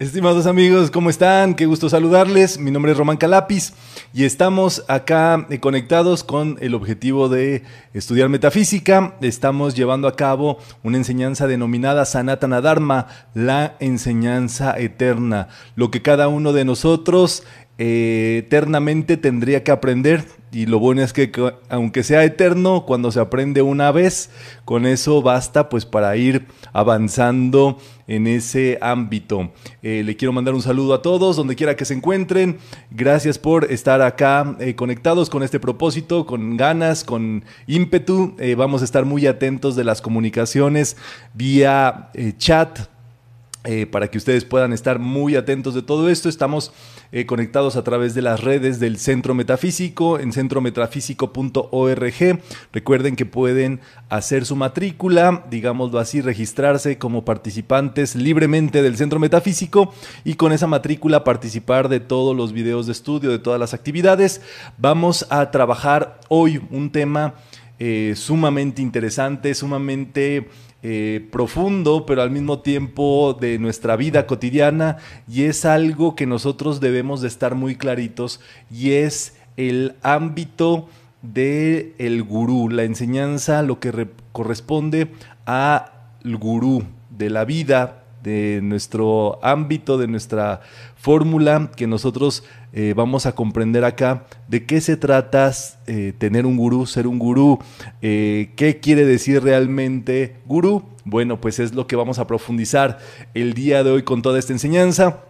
[0.00, 1.56] Estimados amigos, ¿cómo están?
[1.56, 2.56] Qué gusto saludarles.
[2.60, 3.72] Mi nombre es Román Calapis
[4.14, 9.16] y estamos acá eh, conectados con el objetivo de estudiar metafísica.
[9.20, 16.28] Estamos llevando a cabo una enseñanza denominada Sanatana Dharma, la enseñanza eterna, lo que cada
[16.28, 17.42] uno de nosotros
[17.80, 20.24] eh, eternamente tendría que aprender.
[20.50, 21.30] Y lo bueno es que
[21.68, 24.30] aunque sea eterno, cuando se aprende una vez,
[24.64, 29.52] con eso basta pues para ir avanzando en ese ámbito.
[29.82, 32.58] Eh, le quiero mandar un saludo a todos, donde quiera que se encuentren.
[32.90, 38.34] Gracias por estar acá eh, conectados con este propósito, con ganas, con ímpetu.
[38.56, 40.96] vamos a estar muy atentos de las comunicaciones
[41.34, 42.80] vía chat
[43.90, 46.30] para que ustedes puedan estar muy atentos de todo esto.
[46.30, 46.72] Estamos
[47.10, 52.40] eh, conectados a través de las redes del Centro Metafísico en centrometafísico.org.
[52.72, 59.92] Recuerden que pueden hacer su matrícula, digámoslo así, registrarse como participantes libremente del Centro Metafísico
[60.24, 64.42] y con esa matrícula participar de todos los videos de estudio, de todas las actividades.
[64.76, 67.34] Vamos a trabajar hoy un tema
[67.78, 70.48] eh, sumamente interesante, sumamente
[70.82, 76.78] eh, profundo, pero al mismo tiempo de nuestra vida cotidiana y es algo que nosotros
[76.78, 80.88] debemos de estar muy claritos y es el ámbito
[81.20, 85.08] del el gurú, la enseñanza, lo que corresponde
[85.46, 85.90] al
[86.22, 90.60] gurú de la vida, de nuestro ámbito, de nuestra
[90.96, 95.52] fórmula que nosotros eh, vamos a comprender acá de qué se trata
[95.86, 97.58] eh, tener un gurú, ser un gurú,
[98.02, 100.82] eh, qué quiere decir realmente gurú.
[101.04, 102.98] Bueno, pues es lo que vamos a profundizar
[103.34, 105.27] el día de hoy con toda esta enseñanza.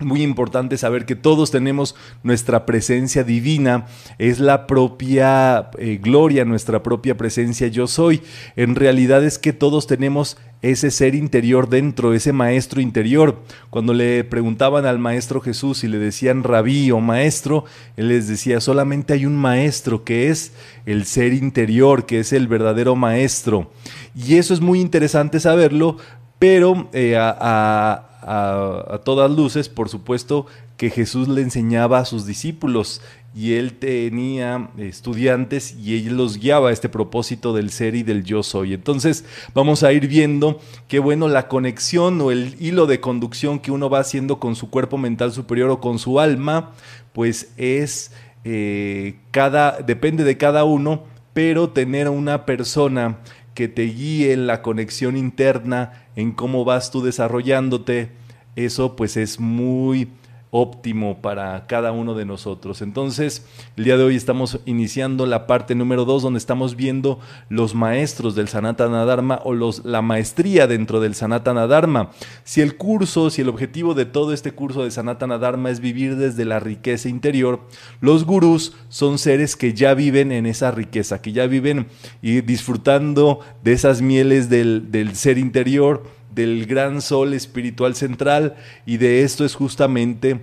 [0.00, 3.86] Muy importante saber que todos tenemos nuestra presencia divina,
[4.18, 8.22] es la propia gloria, nuestra propia presencia yo soy.
[8.54, 13.42] En realidad es que todos tenemos ese ser interior dentro, ese maestro interior.
[13.70, 17.64] Cuando le preguntaban al maestro Jesús y le decían rabí o maestro,
[17.96, 20.52] él les decía, solamente hay un maestro que es
[20.86, 23.70] el ser interior, que es el verdadero maestro.
[24.14, 25.96] Y eso es muy interesante saberlo,
[26.38, 28.07] pero eh, a, a
[29.04, 30.46] todas luces, por supuesto,
[30.76, 33.00] que Jesús le enseñaba a sus discípulos
[33.34, 38.24] y él tenía estudiantes y él los guiaba a este propósito del ser y del
[38.24, 38.74] yo soy.
[38.74, 39.24] Entonces
[39.54, 43.90] vamos a ir viendo qué bueno la conexión o el hilo de conducción que uno
[43.90, 46.72] va haciendo con su cuerpo mental superior o con su alma,
[47.12, 48.12] pues es
[48.44, 53.18] eh, cada, depende de cada uno, pero tener una persona
[53.58, 58.12] que te guíe en la conexión interna, en cómo vas tú desarrollándote,
[58.54, 60.10] eso pues es muy
[60.50, 62.82] óptimo para cada uno de nosotros.
[62.82, 67.74] Entonces, el día de hoy estamos iniciando la parte número dos, donde estamos viendo los
[67.74, 72.10] maestros del Sanatana Dharma o los, la maestría dentro del Sanatana Dharma.
[72.44, 76.16] Si el curso, si el objetivo de todo este curso de Sanatana Dharma es vivir
[76.16, 77.60] desde la riqueza interior,
[78.00, 81.88] los gurús son seres que ya viven en esa riqueza, que ya viven
[82.22, 88.54] y disfrutando de esas mieles del ser interior del gran sol espiritual central
[88.86, 90.38] y de esto es justamente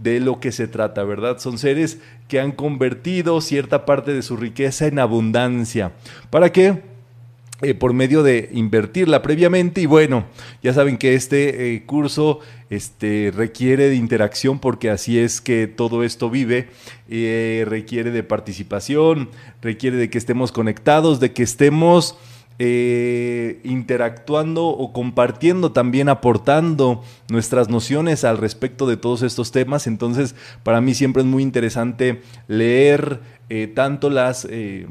[0.00, 1.40] de lo que se trata, ¿verdad?
[1.40, 5.90] Son seres que han convertido cierta parte de su riqueza en abundancia.
[6.30, 6.82] ¿Para qué?
[7.62, 10.24] Eh, por medio de invertirla previamente y bueno,
[10.62, 12.38] ya saben que este eh, curso
[12.70, 16.68] este, requiere de interacción porque así es que todo esto vive,
[17.10, 19.30] eh, requiere de participación,
[19.60, 22.16] requiere de que estemos conectados, de que estemos
[22.62, 29.86] eh, interactuando o compartiendo, también aportando nuestras nociones al respecto de todos estos temas.
[29.86, 34.46] Entonces, para mí siempre es muy interesante leer eh, tanto las...
[34.50, 34.86] Eh,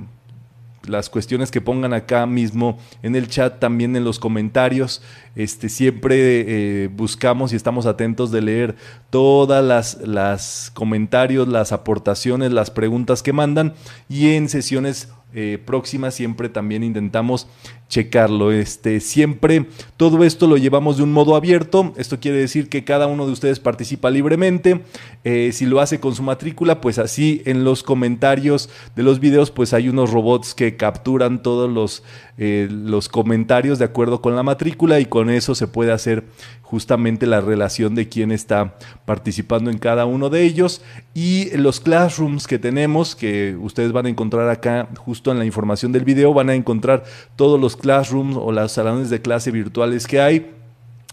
[0.87, 5.03] las cuestiones que pongan acá mismo en el chat, también en los comentarios.
[5.35, 8.75] Este, siempre buscamos y estamos atentos de leer
[9.11, 13.75] todas las, las, comentarios, las aportaciones, las preguntas que mandan
[14.07, 17.47] y en sesiones eh, próxima siempre también intentamos
[17.87, 18.51] checarlo.
[18.51, 19.65] Este, siempre
[19.97, 21.93] todo esto lo llevamos de un modo abierto.
[21.97, 24.81] Esto quiere decir que cada uno de ustedes participa libremente.
[25.23, 29.51] Eh, si lo hace con su matrícula, pues así en los comentarios de los videos,
[29.51, 32.03] pues hay unos robots que capturan todos los,
[32.41, 36.23] eh, los comentarios de acuerdo con la matrícula y con eso se puede hacer
[36.61, 40.81] justamente la relación de quién está participando en cada uno de ellos.
[41.13, 45.91] Y los classrooms que tenemos que ustedes van a encontrar acá justo en la información
[45.91, 47.03] del video van a encontrar
[47.35, 50.58] todos los classrooms o los salones de clase virtuales que hay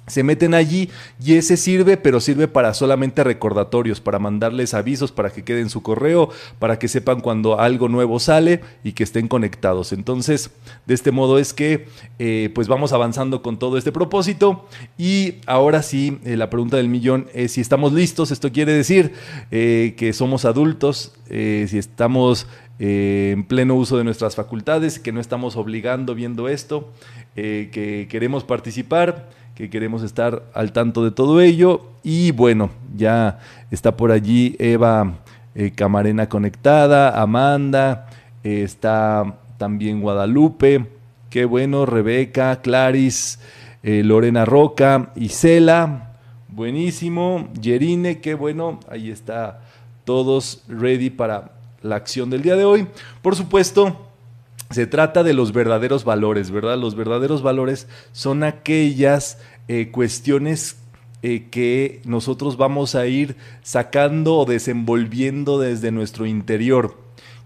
[0.06, 0.88] se meten allí
[1.22, 5.82] y ese sirve, pero sirve para solamente recordatorios, para mandarles avisos, para que queden su
[5.82, 9.92] correo, para que sepan cuando algo nuevo sale y que estén conectados.
[9.92, 10.50] Entonces,
[10.86, 11.88] de este modo es que
[12.18, 14.66] eh, pues vamos avanzando con todo este propósito
[14.96, 19.12] y ahora sí, eh, la pregunta del millón es si estamos listos, esto quiere decir
[19.50, 22.46] eh, que somos adultos, si estamos
[22.78, 26.92] en pleno uso de nuestras facultades, que no estamos obligando viendo esto,
[27.34, 31.86] que queremos participar que queremos estar al tanto de todo ello.
[32.04, 35.14] Y bueno, ya está por allí Eva
[35.54, 38.08] eh, Camarena conectada, Amanda,
[38.44, 40.86] eh, está también Guadalupe,
[41.30, 43.40] qué bueno, Rebeca, Claris,
[43.82, 46.12] eh, Lorena Roca, Isela,
[46.48, 49.62] buenísimo, Yerine, qué bueno, ahí está
[50.04, 52.86] todos ready para la acción del día de hoy.
[53.22, 54.05] Por supuesto,
[54.76, 56.76] se trata de los verdaderos valores, ¿verdad?
[56.76, 59.38] Los verdaderos valores son aquellas
[59.68, 60.76] eh, cuestiones
[61.22, 66.94] eh, que nosotros vamos a ir sacando o desenvolviendo desde nuestro interior.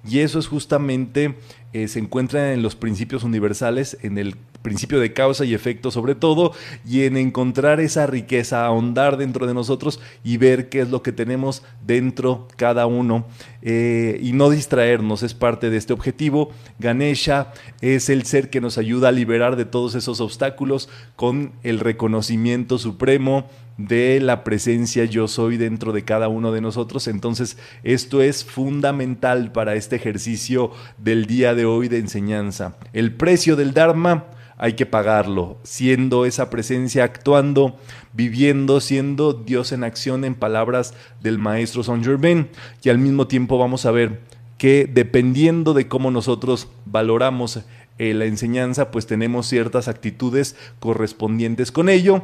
[0.04, 1.36] Y eso es justamente,
[1.72, 6.14] eh, se encuentra en los principios universales, en el principio de causa y efecto sobre
[6.14, 6.52] todo,
[6.86, 11.12] y en encontrar esa riqueza, ahondar dentro de nosotros y ver qué es lo que
[11.12, 13.26] tenemos dentro cada uno
[13.62, 16.50] eh, y no distraernos, es parte de este objetivo.
[16.78, 21.80] Ganesha es el ser que nos ayuda a liberar de todos esos obstáculos con el
[21.80, 23.46] reconocimiento supremo
[23.88, 27.08] de la presencia yo soy dentro de cada uno de nosotros.
[27.08, 32.76] Entonces, esto es fundamental para este ejercicio del día de hoy de enseñanza.
[32.92, 34.26] El precio del Dharma
[34.62, 37.78] hay que pagarlo, siendo esa presencia actuando,
[38.12, 40.92] viviendo, siendo Dios en acción en palabras
[41.22, 42.50] del maestro Saint Germain.
[42.82, 44.20] Y al mismo tiempo vamos a ver
[44.58, 47.60] que dependiendo de cómo nosotros valoramos
[47.96, 52.22] eh, la enseñanza, pues tenemos ciertas actitudes correspondientes con ello.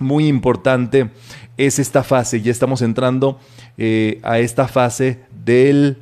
[0.00, 1.10] Muy importante
[1.56, 3.38] es esta fase, ya estamos entrando
[3.78, 5.98] eh, a esta fase del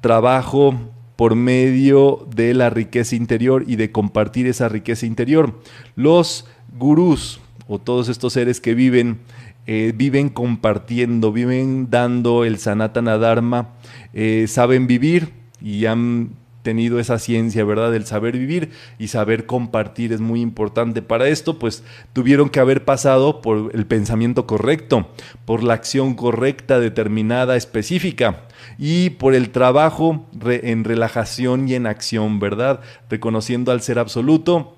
[0.00, 0.76] trabajo
[1.16, 5.58] por medio de la riqueza interior y de compartir esa riqueza interior.
[5.96, 6.46] Los
[6.78, 9.18] gurús o todos estos seres que viven,
[9.66, 13.70] eh, viven compartiendo, viven dando el sanatana dharma,
[14.12, 16.30] eh, saben vivir y han
[16.66, 17.92] tenido esa ciencia, ¿verdad?
[17.92, 21.00] Del saber vivir y saber compartir es muy importante.
[21.00, 25.08] Para esto, pues tuvieron que haber pasado por el pensamiento correcto,
[25.44, 28.48] por la acción correcta, determinada, específica
[28.78, 32.80] y por el trabajo en relajación y en acción, ¿verdad?
[33.08, 34.75] Reconociendo al ser absoluto.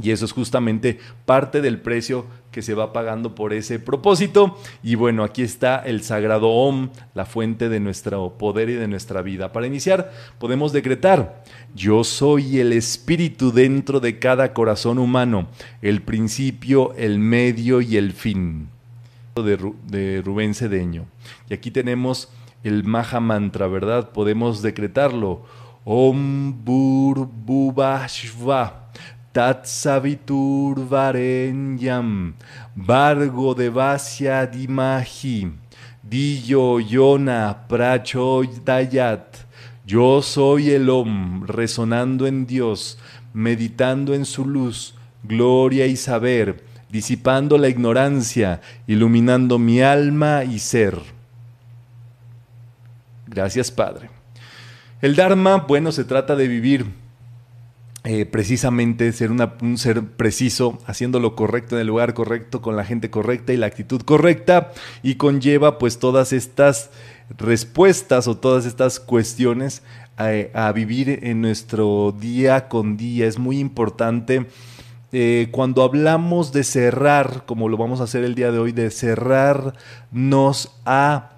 [0.00, 4.58] Y eso es justamente parte del precio que se va pagando por ese propósito.
[4.82, 9.20] Y bueno, aquí está el sagrado Om, la fuente de nuestro poder y de nuestra
[9.20, 9.52] vida.
[9.52, 11.44] Para iniciar, podemos decretar,
[11.74, 15.48] yo soy el espíritu dentro de cada corazón humano,
[15.82, 18.68] el principio, el medio y el fin.
[19.34, 21.06] De, Rubén Cedeño.
[21.48, 22.30] Y aquí tenemos
[22.64, 24.10] el Maha Mantra, ¿verdad?
[24.10, 25.42] Podemos decretarlo.
[25.84, 28.81] Om Bur Bubashva
[29.32, 32.34] Tat Savitur Varenyam
[32.76, 35.50] Vargo Devasya Dimahi
[36.04, 39.46] Diyo Yona Prachoydayat
[39.86, 42.98] Yo soy el Om, resonando en Dios,
[43.32, 44.94] meditando en su luz,
[45.24, 50.98] gloria y saber, disipando la ignorancia, iluminando mi alma y ser.
[53.26, 54.10] Gracias, Padre.
[55.00, 57.01] El Dharma, bueno, se trata de vivir
[58.04, 62.84] eh, precisamente, ser un ser preciso, haciendo lo correcto en el lugar correcto, con la
[62.84, 64.72] gente correcta y la actitud correcta,
[65.04, 66.90] y conlleva pues todas estas
[67.38, 69.82] respuestas o todas estas cuestiones
[70.16, 73.26] a, vivir en nuestro día con día.
[73.26, 74.46] Es muy importante.
[75.12, 78.90] Eh, cuando hablamos de cerrar, como lo vamos a hacer el día de hoy, de
[78.90, 81.30] cerrarnos a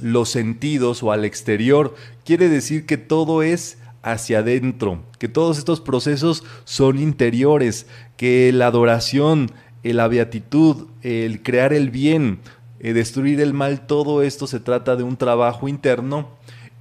[0.00, 5.80] los sentidos o al exterior, quiere decir que todo es hacia adentro, que todos estos
[5.80, 9.50] procesos son interiores, que la adoración,
[9.82, 12.38] la beatitud, el crear el bien,
[12.78, 16.28] el eh, destruir el mal, todo esto se trata de un trabajo interno.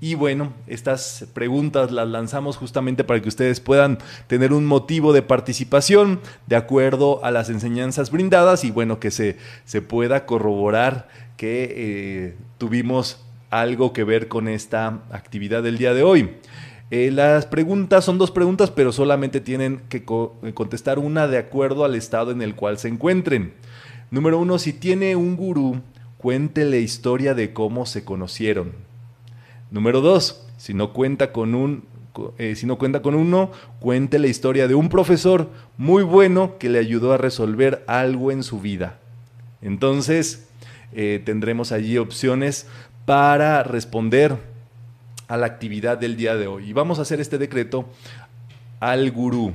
[0.01, 5.21] Y bueno, estas preguntas las lanzamos justamente para que ustedes puedan tener un motivo de
[5.21, 11.73] participación de acuerdo a las enseñanzas brindadas y bueno, que se, se pueda corroborar que
[11.75, 16.31] eh, tuvimos algo que ver con esta actividad del día de hoy.
[16.95, 20.05] Eh, las preguntas son dos preguntas, pero solamente tienen que
[20.43, 23.55] eh, contestar una de acuerdo al estado en el cual se encuentren.
[24.11, 25.81] Número uno, si tiene un gurú,
[26.19, 28.73] cuente la historia de cómo se conocieron.
[29.71, 31.83] Número dos, si no cuenta con un
[32.37, 36.69] eh, si no cuenta con uno, cuente la historia de un profesor muy bueno que
[36.69, 38.99] le ayudó a resolver algo en su vida.
[39.63, 40.47] Entonces,
[40.91, 42.67] tendremos allí opciones
[43.07, 44.52] para responder
[45.27, 46.69] a la actividad del día de hoy.
[46.69, 47.87] Y vamos a hacer este decreto
[48.79, 49.53] al gurú.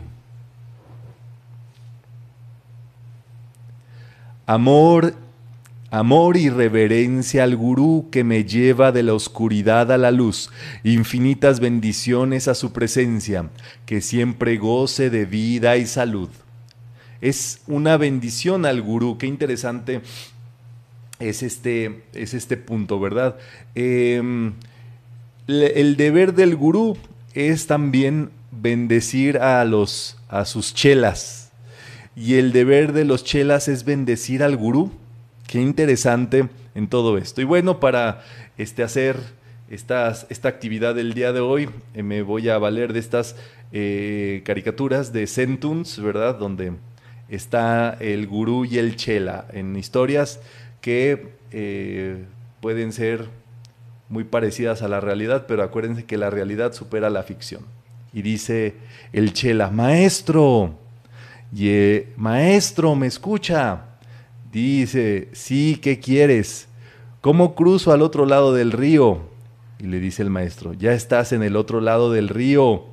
[4.46, 5.14] Amor,
[5.90, 10.50] amor y reverencia al gurú que me lleva de la oscuridad a la luz,
[10.84, 13.50] infinitas bendiciones a su presencia,
[13.84, 16.30] que siempre goce de vida y salud.
[17.20, 20.00] Es una bendición al gurú, qué interesante
[21.18, 23.36] es este, es este punto, ¿verdad?
[23.74, 24.54] Em,
[25.48, 26.96] el deber del gurú
[27.34, 31.50] es también bendecir a, los, a sus chelas,
[32.14, 34.90] y el deber de los chelas es bendecir al gurú.
[35.46, 37.40] Qué interesante en todo esto.
[37.40, 38.22] Y bueno, para
[38.58, 39.16] este, hacer
[39.70, 43.36] esta actividad del día de hoy, eh, me voy a valer de estas
[43.72, 46.36] eh, caricaturas de Centuns, ¿verdad?
[46.36, 46.72] Donde
[47.28, 50.40] está el gurú y el chela en historias
[50.80, 52.24] que eh,
[52.60, 53.28] pueden ser
[54.08, 57.62] muy parecidas a la realidad, pero acuérdense que la realidad supera la ficción.
[58.12, 58.76] Y dice
[59.12, 60.74] el chela, maestro,
[61.52, 63.84] y eh, maestro, ¿me escucha?
[64.50, 66.68] Dice, sí, ¿qué quieres?
[67.20, 69.28] ¿Cómo cruzo al otro lado del río?
[69.78, 72.84] Y le dice el maestro, ya estás en el otro lado del río.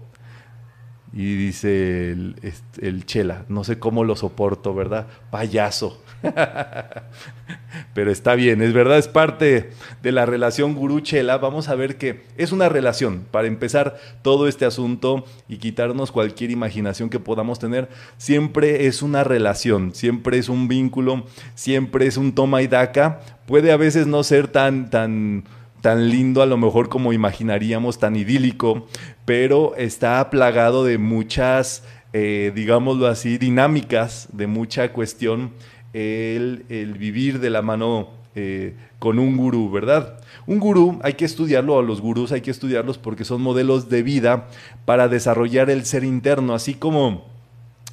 [1.13, 2.35] Y dice el,
[2.81, 5.07] el chela, no sé cómo lo soporto, ¿verdad?
[5.31, 6.01] Payaso.
[7.93, 11.37] Pero está bien, es verdad, es parte de la relación gurú-chela.
[11.37, 13.25] Vamos a ver que es una relación.
[13.31, 19.23] Para empezar todo este asunto y quitarnos cualquier imaginación que podamos tener, siempre es una
[19.23, 23.21] relación, siempre es un vínculo, siempre es un toma y daca.
[23.45, 25.45] Puede a veces no ser tan, tan,
[25.81, 28.87] tan lindo a lo mejor como imaginaríamos, tan idílico,
[29.25, 35.51] pero está plagado de muchas, eh, digámoslo así, dinámicas, de mucha cuestión
[35.95, 40.19] el, vivir de la mano eh, con un gurú, ¿verdad?
[40.45, 44.03] Un gurú hay que estudiarlo, a los gurús hay que estudiarlos porque son modelos de
[44.03, 44.47] vida
[44.83, 47.23] para desarrollar el ser interno, así como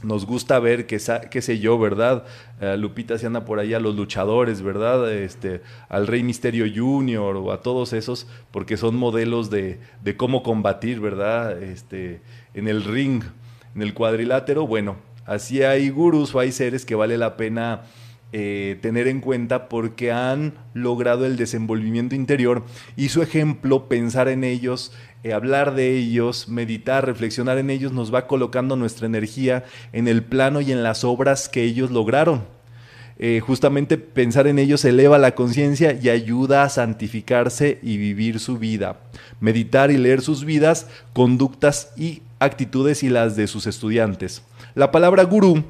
[0.03, 2.25] nos gusta ver, que, qué sé yo, ¿verdad?
[2.61, 5.13] Eh, Lupita se anda por ahí a los luchadores, ¿verdad?
[5.13, 10.43] Este, al Rey Misterio Junior o a todos esos, porque son modelos de, de cómo
[10.43, 11.63] combatir, ¿verdad?
[11.63, 12.21] Este,
[12.55, 13.23] en el ring,
[13.77, 14.97] en el cuadrilátero, bueno,
[15.33, 17.85] Así hay gurús o hay seres que vale la pena
[18.33, 22.65] eh, tener en cuenta porque han logrado el desenvolvimiento interior
[22.97, 24.93] y su ejemplo, pensar en ellos,
[25.25, 30.23] eh, hablar de ellos, meditar, reflexionar en ellos, nos va colocando nuestra energía en el
[30.23, 32.43] plano y en las obras que ellos lograron.
[33.19, 38.59] Eh, justamente pensar en ellos eleva la conciencia y ayuda a santificarse y vivir su
[38.59, 39.01] vida.
[39.41, 44.43] Meditar y leer sus vidas, conductas y actitudes y las de sus estudiantes.
[44.75, 45.65] La palabra gurú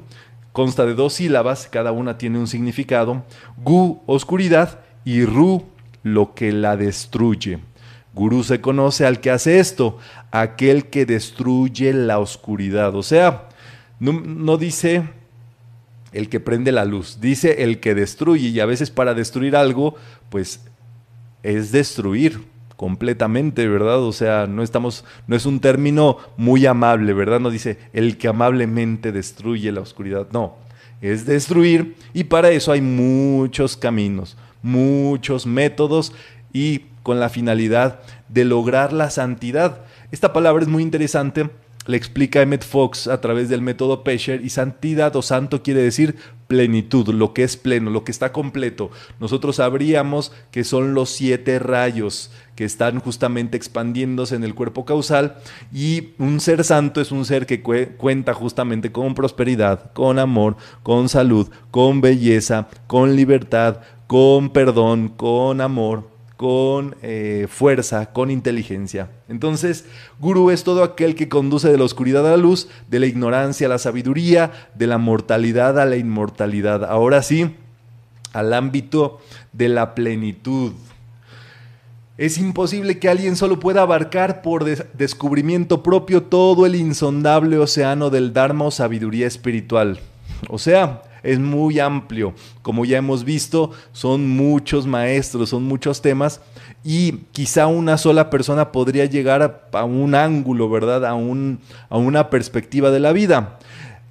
[0.51, 3.23] consta de dos sílabas, cada una tiene un significado.
[3.57, 5.65] Gu, oscuridad, y ru,
[6.03, 7.59] lo que la destruye.
[8.13, 9.97] Gurú se conoce al que hace esto,
[10.31, 12.95] aquel que destruye la oscuridad.
[12.95, 13.49] O sea,
[13.99, 15.09] no, no, dice
[16.11, 18.49] el que prende la luz, dice el que destruye.
[18.49, 19.95] Y a veces para destruir algo,
[20.29, 20.61] pues
[21.41, 23.99] es destruir completamente, ¿verdad?
[23.99, 27.39] O sea, no estamos, no es un término muy amable, ¿verdad?
[27.39, 30.55] No dice el que amablemente destruye la oscuridad, no,
[31.01, 36.13] es destruir y para eso hay muchos caminos, muchos métodos
[36.51, 37.99] y con la finalidad
[38.29, 39.81] de lograr la santidad.
[40.11, 41.49] Esta palabra es muy interesante
[41.85, 46.15] le explica Emmett Fox a través del método Pesher y santidad o santo quiere decir
[46.53, 48.91] plenitud, lo que es pleno, lo que está completo.
[49.19, 55.37] Nosotros sabríamos que son los siete rayos que están justamente expandiéndose en el cuerpo causal
[55.73, 61.09] y un ser santo es un ser que cuenta justamente con prosperidad, con amor, con
[61.09, 66.12] salud, con belleza, con libertad, con perdón, con amor,
[66.43, 69.07] con eh, fuerza, con inteligencia.
[69.29, 69.85] Entonces,
[70.19, 73.67] gurú es todo aquel que conduce de la oscuridad a la luz, de la ignorancia
[73.67, 76.83] a la sabiduría, de la mortalidad a la inmortalidad.
[76.83, 77.55] Ahora sí,
[78.33, 79.21] al ámbito
[79.53, 80.73] de la plenitud.
[82.17, 88.33] Es imposible que alguien solo pueda abarcar por descubrimiento propio todo el insondable océano del
[88.33, 90.01] Dharma o sabiduría espiritual.
[90.49, 92.33] O sea, es muy amplio.
[92.61, 96.41] Como ya hemos visto, son muchos maestros, son muchos temas
[96.83, 101.05] y quizá una sola persona podría llegar a, un ángulo, ¿verdad?
[101.05, 103.57] A, un, a, una perspectiva de la vida.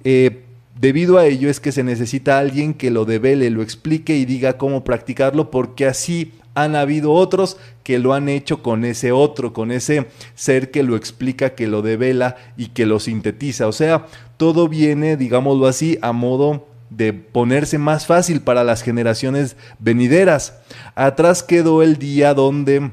[0.03, 0.43] Eh,
[0.79, 4.57] debido a ello es que se necesita alguien que lo devele, lo explique y diga
[4.57, 9.71] cómo practicarlo, porque así han habido otros que lo han hecho con ese otro, con
[9.71, 13.67] ese ser que lo explica, que lo devela y que lo sintetiza.
[13.67, 19.55] O sea, todo viene, digámoslo así, a modo de ponerse más fácil para las generaciones
[19.79, 20.59] venideras.
[20.95, 22.91] Atrás quedó el día donde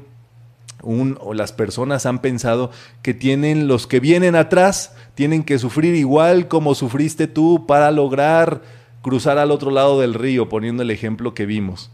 [0.83, 5.95] un, o las personas han pensado que tienen los que vienen atrás, tienen que sufrir
[5.95, 8.61] igual como sufriste tú para lograr
[9.01, 11.91] cruzar al otro lado del río, poniendo el ejemplo que vimos.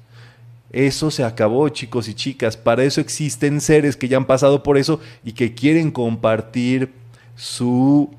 [0.72, 2.58] Eso se acabó, chicos y chicas.
[2.58, 6.92] Para eso existen seres que ya han pasado por eso y que quieren compartir
[7.36, 8.10] su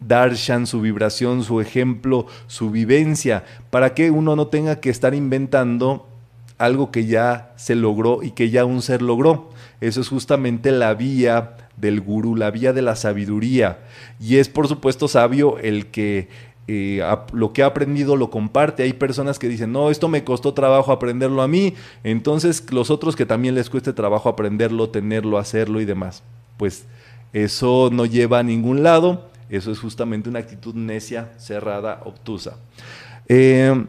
[0.00, 6.06] darshan, su vibración, su ejemplo, su vivencia, para que uno no tenga que estar inventando
[6.58, 9.50] algo que ya se logró y que ya un ser logró.
[9.80, 13.78] Eso es justamente la vía del gurú, la vía de la sabiduría.
[14.20, 16.28] Y es por supuesto sabio el que
[16.68, 17.00] eh,
[17.32, 18.82] lo que ha aprendido lo comparte.
[18.82, 23.14] Hay personas que dicen, no, esto me costó trabajo aprenderlo a mí, entonces los otros
[23.14, 26.22] que también les cueste trabajo aprenderlo, tenerlo, hacerlo y demás.
[26.56, 26.86] Pues
[27.32, 32.56] eso no lleva a ningún lado, eso es justamente una actitud necia, cerrada, obtusa.
[33.28, 33.84] Eh,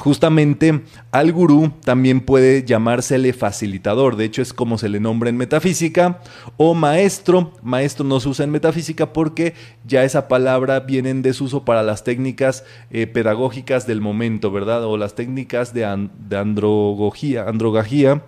[0.00, 5.36] Justamente al gurú también puede llamársele facilitador, de hecho es como se le nombra en
[5.36, 6.20] metafísica,
[6.56, 7.52] o maestro.
[7.62, 9.52] Maestro no se usa en metafísica porque
[9.86, 14.84] ya esa palabra viene en desuso para las técnicas eh, pedagógicas del momento, ¿verdad?
[14.84, 18.22] O las técnicas de, androgogía, androgagía.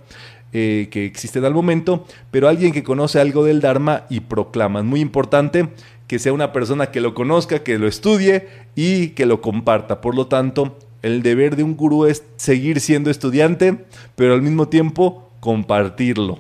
[0.55, 4.81] Eh, que existen al momento, pero alguien que conoce algo del Dharma y proclama.
[4.81, 5.71] Es muy importante
[6.13, 10.03] que sea una persona que lo conozca, que lo estudie y que lo comparta.
[10.03, 14.69] Por lo tanto, el deber de un gurú es seguir siendo estudiante, pero al mismo
[14.69, 16.39] tiempo compartirlo.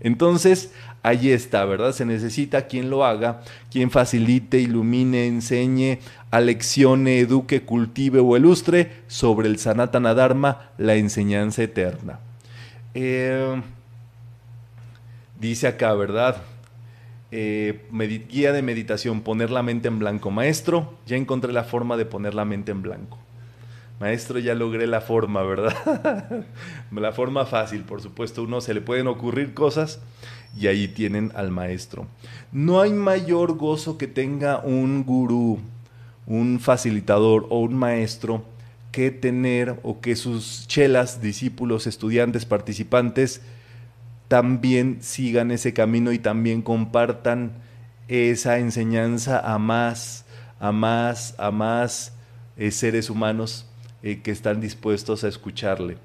[0.00, 1.92] Entonces, ahí está, ¿verdad?
[1.92, 3.40] Se necesita quien lo haga,
[3.70, 6.00] quien facilite, ilumine, enseñe,
[6.30, 12.18] aleccione, eduque, cultive o ilustre sobre el Sanatana Dharma, la enseñanza eterna.
[12.92, 13.62] Eh,
[15.40, 16.42] dice acá, ¿verdad?
[17.36, 17.80] Eh,
[18.30, 20.30] guía de meditación, poner la mente en blanco.
[20.30, 23.18] Maestro, ya encontré la forma de poner la mente en blanco.
[23.98, 26.46] Maestro, ya logré la forma, ¿verdad?
[26.92, 30.00] la forma fácil, por supuesto, uno se le pueden ocurrir cosas
[30.56, 32.06] y ahí tienen al maestro.
[32.52, 35.58] No hay mayor gozo que tenga un gurú,
[36.28, 38.44] un facilitador o un maestro
[38.92, 43.42] que tener o que sus chelas, discípulos, estudiantes, participantes
[44.28, 47.52] también sigan ese camino y también compartan
[48.08, 50.24] esa enseñanza a más,
[50.60, 52.14] a más, a más
[52.56, 53.66] eh, seres humanos
[54.02, 55.96] eh, que están dispuestos a escucharle.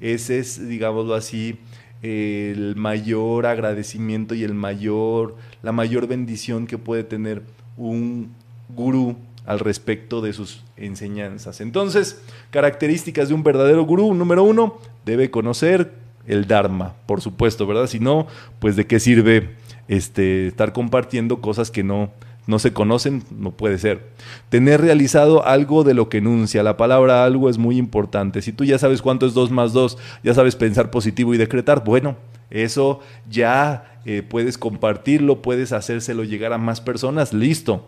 [0.00, 1.58] Ese es, digámoslo así,
[2.02, 7.42] el mayor agradecimiento y el mayor, la mayor bendición que puede tener
[7.76, 8.32] un
[8.68, 11.60] gurú al respecto de sus enseñanzas.
[11.60, 14.14] Entonces, características de un verdadero gurú.
[14.14, 15.92] Número uno, debe conocer
[16.28, 17.86] el Dharma, por supuesto, ¿verdad?
[17.86, 18.26] Si no,
[18.60, 19.56] pues de qué sirve
[19.88, 22.10] este, estar compartiendo cosas que no,
[22.46, 24.08] no se conocen, no puede ser.
[24.48, 26.62] Tener realizado algo de lo que enuncia.
[26.62, 28.42] La palabra algo es muy importante.
[28.42, 31.82] Si tú ya sabes cuánto es 2 más 2, ya sabes pensar positivo y decretar,
[31.84, 32.16] bueno,
[32.50, 37.86] eso ya eh, puedes compartirlo, puedes hacérselo llegar a más personas, listo.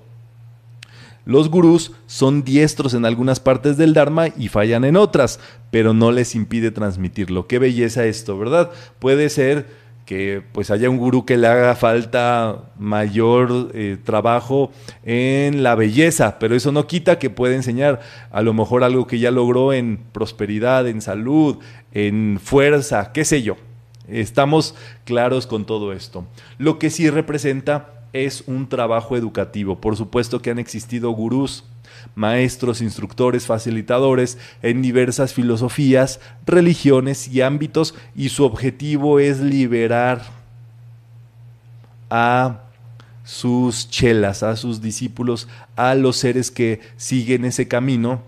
[1.24, 6.12] Los gurús son diestros en algunas partes del Dharma y fallan en otras, pero no
[6.12, 7.46] les impide transmitirlo.
[7.46, 8.70] Qué belleza esto, ¿verdad?
[8.98, 9.66] Puede ser
[10.10, 14.72] que pues haya un gurú que le haga falta mayor eh, trabajo
[15.04, 18.00] en la belleza, pero eso no quita que pueda enseñar
[18.32, 21.58] a lo mejor algo que ya logró en prosperidad, en salud,
[21.92, 23.56] en fuerza, qué sé yo.
[24.08, 26.26] Estamos claros con todo esto.
[26.58, 29.80] Lo que sí representa es un trabajo educativo.
[29.80, 31.64] Por supuesto que han existido gurús
[32.14, 40.22] maestros, instructores, facilitadores en diversas filosofías, religiones y ámbitos y su objetivo es liberar
[42.08, 42.62] a
[43.24, 45.46] sus chelas, a sus discípulos,
[45.76, 48.22] a los seres que siguen ese camino.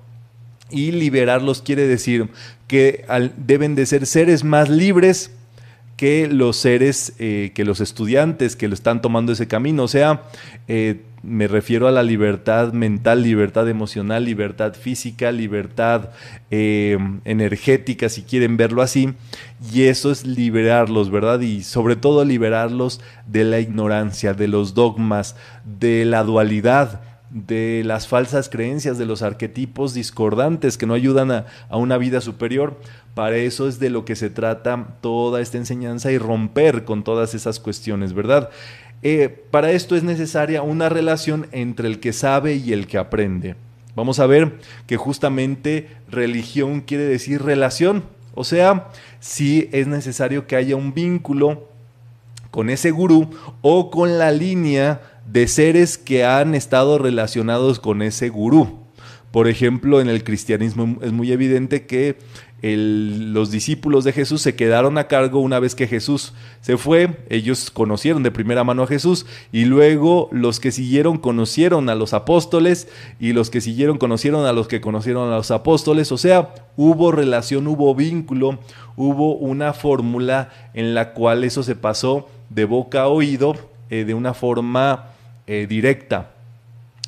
[0.71, 2.31] Y liberarlos quiere decir
[2.66, 3.05] que
[3.37, 5.33] deben de ser seres más libres
[6.03, 9.85] que los seres, eh, que los estudiantes que lo están tomando ese camino.
[9.85, 10.25] O sea,
[10.67, 16.11] eh, me refiero a la libertad mental, libertad emocional, libertad física, libertad
[16.51, 19.15] eh, energética, si quieren verlo así.
[19.73, 21.38] Y eso es liberarlos, ¿verdad?
[21.38, 28.07] Y sobre todo liberarlos de la ignorancia, de los dogmas, de la dualidad de las
[28.07, 32.79] falsas creencias, de los arquetipos discordantes que no ayudan a, a, una vida superior.
[33.14, 37.35] Para eso es de lo que se trata toda esta enseñanza y romper con todas
[37.35, 38.51] esas cuestiones, ¿verdad?
[39.03, 43.57] Eh, para esto es necesaria una relación entre el que sabe y el que aprende.
[43.97, 48.05] Vamos a ver que justamente religión quiere decir relación.
[48.35, 48.88] O sea,
[49.21, 51.68] si es necesario que haya un vínculo
[52.51, 53.29] con ese gurú
[53.61, 58.79] o con la línea de seres que han estado relacionados con ese gurú.
[59.31, 62.19] Por ejemplo, en el cristianismo es muy evidente que
[62.63, 67.73] los discípulos de Jesús se quedaron a cargo una vez que Jesús se fue, ellos
[67.73, 72.87] conocieron de primera mano a Jesús y luego los que siguieron conocieron a los apóstoles
[73.19, 77.11] y los que siguieron conocieron a los que conocieron a los apóstoles, o sea, hubo
[77.11, 78.61] relación, hubo vínculo,
[78.95, 83.57] hubo una fórmula en la cual eso se pasó de boca a oído
[83.91, 85.12] eh, de una forma
[85.53, 86.31] eh, directa.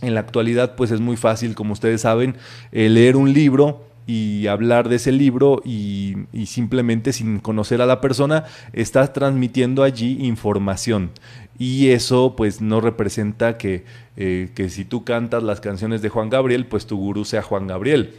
[0.03, 2.37] En la actualidad pues es muy fácil, como ustedes saben,
[2.73, 8.03] eh, leer un libro y hablar de ese libro y, simplemente sin conocer a la
[8.03, 11.11] persona estás transmitiendo allí información
[11.59, 13.87] y eso pues no representa que,
[14.19, 17.67] eh, que si tú cantas las canciones de Juan Gabriel pues tu gurú sea Juan
[17.67, 18.13] Gabriel.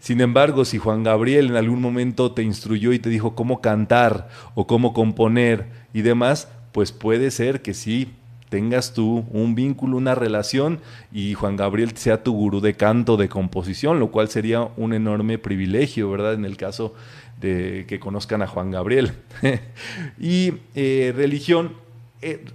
[0.00, 4.30] Sin embargo, si Juan Gabriel en algún momento te instruyó y te dijo cómo cantar
[4.54, 8.14] o cómo componer y demás, pues puede ser que sí
[8.48, 10.80] tengas tú un vínculo, una relación
[11.12, 15.38] y Juan Gabriel sea tu gurú de canto, de composición, lo cual sería un enorme
[15.38, 16.34] privilegio, ¿verdad?
[16.34, 16.94] En el caso
[17.40, 19.12] de que conozcan a Juan Gabriel.
[20.18, 21.72] y eh, religión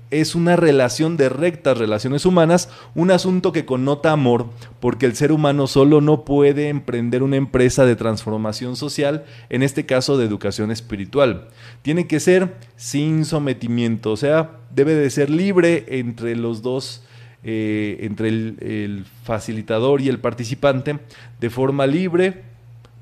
[0.09, 4.47] es una relación de rectas relaciones humanas, un asunto que connota amor,
[4.79, 9.85] porque el ser humano solo no puede emprender una empresa de transformación social, en este
[9.85, 11.47] caso de educación espiritual.
[11.81, 17.03] Tiene que ser sin sometimiento, o sea, debe de ser libre entre los dos.
[17.43, 20.99] Eh, entre el facilitador y el participante
[21.39, 22.43] de forma libre,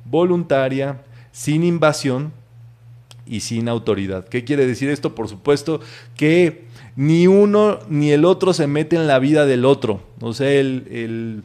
[0.05, 1.01] voluntaria,
[1.33, 2.31] sin invasión,
[3.29, 4.27] y sin autoridad.
[4.27, 5.13] ¿Qué quiere decir esto?
[5.13, 5.79] Por supuesto
[6.17, 10.01] que ni uno ni el otro se mete en la vida del otro.
[10.19, 11.43] O sea, el,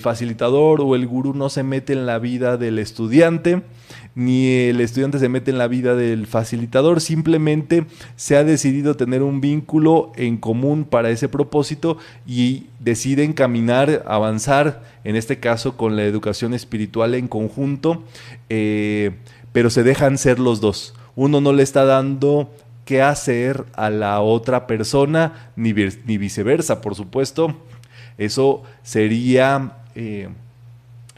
[0.00, 3.62] facilitador o el gurú no se mete en la vida del estudiante,
[4.14, 9.22] ni el estudiante se mete en la vida del facilitador, simplemente se ha decidido tener
[9.22, 15.96] un vínculo en común para ese propósito y deciden caminar, avanzar, en este caso con
[15.96, 18.04] la educación espiritual en conjunto,
[18.50, 19.12] eh,
[19.52, 22.50] pero se dejan ser los dos uno no le está dando
[22.84, 25.72] qué hacer a la otra persona, ni,
[26.04, 27.56] ni viceversa, por supuesto.
[28.18, 30.28] Eso sería eh,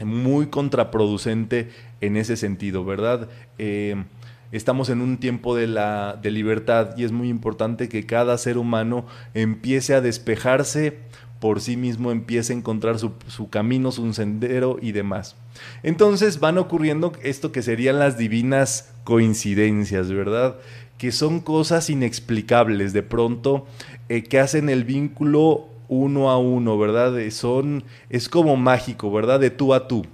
[0.03, 1.69] muy contraproducente
[2.01, 3.29] en ese sentido, ¿verdad?
[3.57, 4.03] Eh,
[4.51, 8.57] estamos en un tiempo de, la, de libertad y es muy importante que cada ser
[8.57, 10.97] humano empiece a despejarse
[11.39, 15.35] por sí mismo empiece a encontrar su, su, camino, su sendero y demás.
[15.83, 20.55] Entonces van ocurriendo esto que serían las divinas coincidencias, ¿verdad?
[20.97, 23.65] Que son cosas inexplicables de pronto
[24.09, 27.13] eh, que hacen el vínculo uno a uno, ¿verdad?
[27.29, 29.39] son, es como mágico, ¿verdad?
[29.39, 30.05] De tú a tú.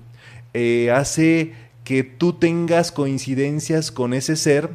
[0.53, 4.69] Eh, hace que tú tengas coincidencias con ese ser.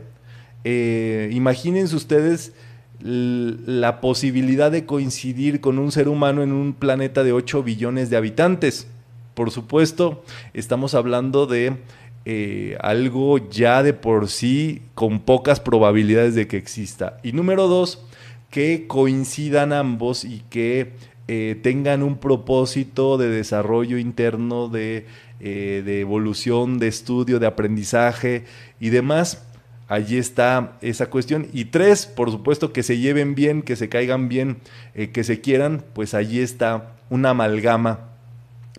[0.65, 2.53] Eh, imagínense ustedes
[3.01, 8.17] la posibilidad de coincidir con un ser humano en un planeta de 8 billones de
[8.17, 8.89] habitantes.
[9.37, 11.77] Por supuesto, estamos hablando de
[12.25, 17.19] eh, algo ya de por sí con pocas probabilidades de que exista.
[17.23, 18.03] Y número dos,
[18.49, 20.93] que coincidan ambos y que
[21.29, 25.05] eh, tengan un propósito de desarrollo interno, eh,
[25.39, 28.47] de, evolución, de estudio, de aprendizaje
[28.81, 29.47] y demás.
[29.87, 31.49] Allí está esa cuestión.
[31.53, 34.57] Y tres, por supuesto, que se lleven bien, que se caigan bien,
[34.95, 38.16] que se quieran, pues allí está una amalgama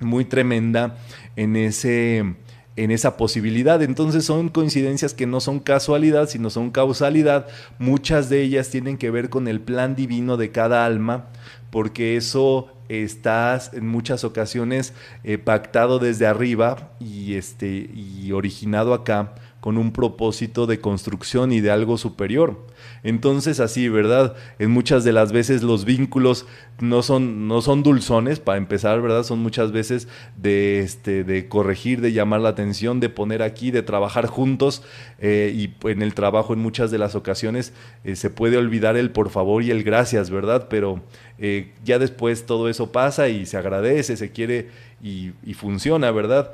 [0.02, 0.98] muy tremenda
[1.36, 2.36] en ese
[2.78, 3.82] en esa posibilidad.
[3.82, 7.48] Entonces son coincidencias que no son casualidad, sino son causalidad.
[7.80, 11.26] Muchas de ellas tienen que ver con el plan divino de cada alma,
[11.72, 19.34] porque eso está en muchas ocasiones eh, pactado desde arriba y, este, y originado acá
[19.68, 22.66] con un propósito de construcción y de algo superior.
[23.04, 24.34] Entonces así, ¿verdad?
[24.60, 26.46] En muchas de las veces los vínculos
[26.80, 29.24] no son, no son dulzones, para empezar, ¿verdad?
[29.24, 33.84] Son muchas veces de, este, de corregir, de llamar la atención, de poner aquí, de
[33.84, 34.84] trabajar juntos
[35.20, 37.74] eh, y en el trabajo en muchas de las ocasiones
[38.06, 40.68] eh, se puede olvidar el por favor y el gracias, ¿verdad?
[40.70, 41.02] Pero
[41.40, 44.70] eh, ya después todo eso pasa y se agradece, se quiere
[45.04, 46.54] y, y funciona, ¿verdad?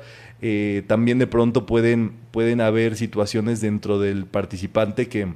[0.86, 5.28] También de pronto pueden, pueden haber situaciones dentro del participante que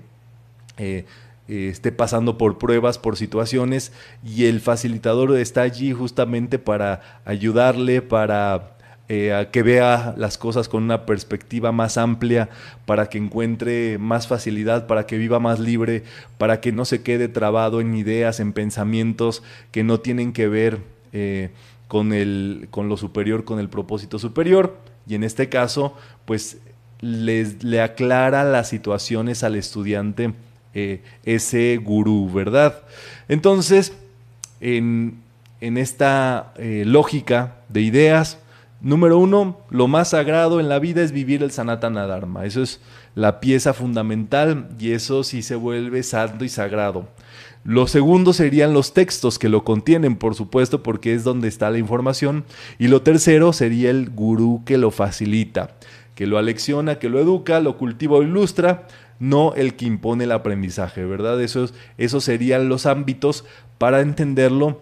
[0.78, 1.04] eh,
[1.48, 3.90] eh, esté pasando por pruebas, por situaciones,
[4.22, 8.76] y el facilitador está allí justamente para ayudarle, para
[9.08, 12.50] eh, que vea las cosas con una perspectiva más amplia,
[12.84, 16.04] para que encuentre más facilidad, para que viva más libre,
[16.36, 19.42] para que no se quede trabado en ideas, en pensamientos
[19.72, 20.82] que no tienen que ver
[21.88, 24.76] con, el, con lo superior, con el propósito superior.
[25.08, 26.58] Y en este caso, pues
[27.00, 30.34] les, le aclara las situaciones al estudiante
[30.74, 32.82] eh, ese gurú, ¿verdad?
[33.28, 33.92] Entonces,
[34.60, 35.22] en,
[35.60, 38.38] esta eh, lógica de ideas,
[38.80, 42.44] número uno, lo más sagrado en la vida es vivir el Sanatana Dharma.
[42.44, 42.80] Eso es
[43.14, 47.08] la pieza fundamental y eso sí se vuelve santo y sagrado.
[47.64, 51.78] Lo segundo serían los textos que lo contienen, por supuesto, porque es donde está la
[51.78, 52.44] información.
[52.78, 55.76] Y lo tercero sería el gurú que lo facilita,
[56.14, 58.86] que lo alecciona, que lo educa, lo cultiva o ilustra,
[59.20, 61.42] no el que impone el aprendizaje, ¿verdad?
[61.42, 63.44] Esos, esos serían los ámbitos
[63.78, 64.80] para entenderlo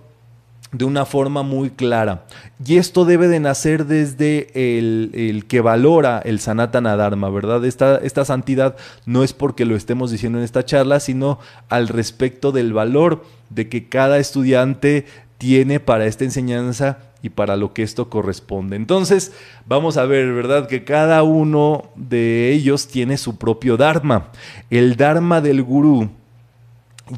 [0.76, 2.24] de una forma muy clara.
[2.64, 7.64] Y esto debe de nacer desde el, que valora el Sanatana Dharma, ¿verdad?
[7.64, 12.52] Esta, esta santidad no es porque lo estemos diciendo en esta charla, sino al respecto
[12.52, 15.06] del valor de que cada estudiante
[15.38, 18.76] tiene para esta enseñanza y para lo que esto corresponde.
[18.76, 19.32] Entonces,
[19.66, 20.68] vamos a ver, ¿verdad?
[20.68, 24.28] Que cada uno de ellos tiene su propio Dharma.
[24.70, 26.10] El Dharma del gurú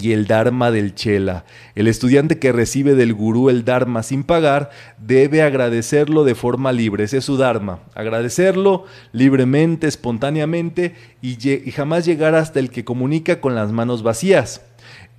[0.01, 1.45] y el Dharma del Chela.
[1.75, 7.05] El estudiante que recibe del gurú el Dharma sin pagar debe agradecerlo de forma libre.
[7.05, 7.81] Ese es su Dharma.
[7.95, 11.37] Agradecerlo libremente, espontáneamente y,
[11.71, 14.63] jamás llegar hasta el que comunica con las manos vacías.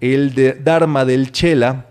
[0.02, 1.88] El Dharma del Chela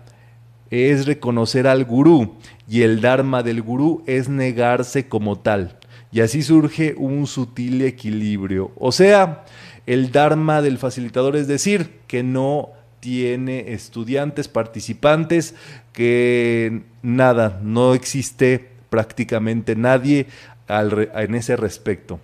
[0.71, 2.37] es reconocer al gurú
[2.67, 5.77] y el Dharma del gurú es negarse como tal.
[6.11, 8.71] Y así surge un sutil equilibrio.
[8.77, 9.43] O sea,
[9.89, 15.55] el Dharma del facilitador es decir, que no tiene estudiantes, participantes,
[15.93, 20.27] que nada, no existe prácticamente nadie
[20.67, 22.19] en ese respecto.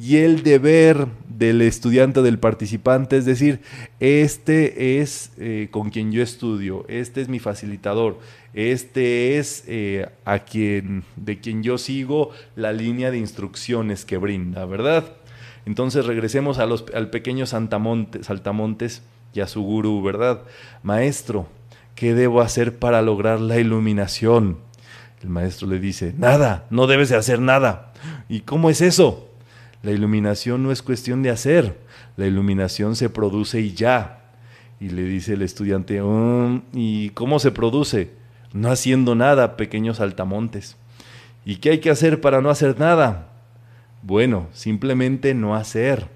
[0.00, 3.60] Y el deber del estudiante, del participante, es decir,
[3.98, 8.18] este es eh, con quien yo estudio, este es mi facilitador,
[8.54, 14.64] este es eh, a quien, de quien yo sigo la línea de instrucciones que brinda,
[14.64, 15.19] ¿verdad?
[15.66, 19.02] Entonces regresemos al pequeño Saltamontes
[19.34, 20.42] y a su gurú, ¿verdad?
[20.82, 21.46] Maestro,
[21.94, 24.58] ¿qué debo hacer para lograr la iluminación?
[25.22, 27.92] El maestro le dice, nada, no debes de hacer nada.
[28.28, 29.28] ¿Y cómo es eso?
[29.82, 31.78] La iluminación no es cuestión de hacer,
[32.16, 34.18] la iluminación se produce y ya.
[34.80, 38.12] Y le dice el estudiante, mm, ¿y cómo se produce?
[38.52, 40.76] No haciendo nada, pequeños altamontes.
[41.44, 43.29] ¿Y qué hay que hacer para no hacer nada?
[44.02, 46.08] Bueno, simplemente no hacer.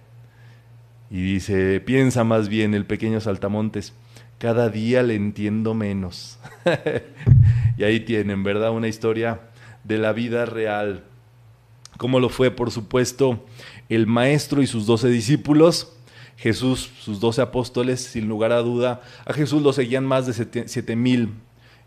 [1.10, 3.92] Y dice, piensa más bien el pequeño saltamontes,
[4.38, 6.38] cada día le entiendo menos.
[7.78, 8.70] y ahí tienen, ¿verdad?
[8.70, 9.40] Una historia
[9.84, 11.04] de la vida real.
[11.98, 13.44] Como lo fue, por supuesto,
[13.88, 15.92] el maestro y sus doce discípulos.
[16.36, 20.96] Jesús, sus doce apóstoles, sin lugar a duda, a Jesús lo seguían más de siete
[20.96, 21.30] mil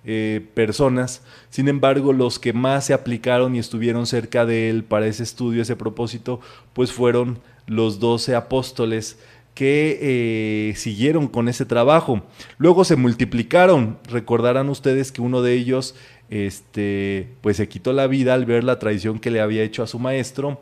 [0.09, 1.21] eh, personas.
[1.49, 5.61] Sin embargo, los que más se aplicaron y estuvieron cerca de él para ese estudio,
[5.61, 6.39] ese propósito,
[6.71, 9.19] pues fueron los doce apóstoles
[9.53, 12.23] que eh, siguieron con ese trabajo.
[12.57, 13.97] Luego se multiplicaron.
[14.09, 15.93] Recordarán ustedes que uno de ellos
[16.29, 19.87] este, pues se quitó la vida al ver la traición que le había hecho a
[19.87, 20.61] su maestro,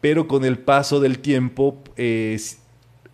[0.00, 1.82] pero con el paso del tiempo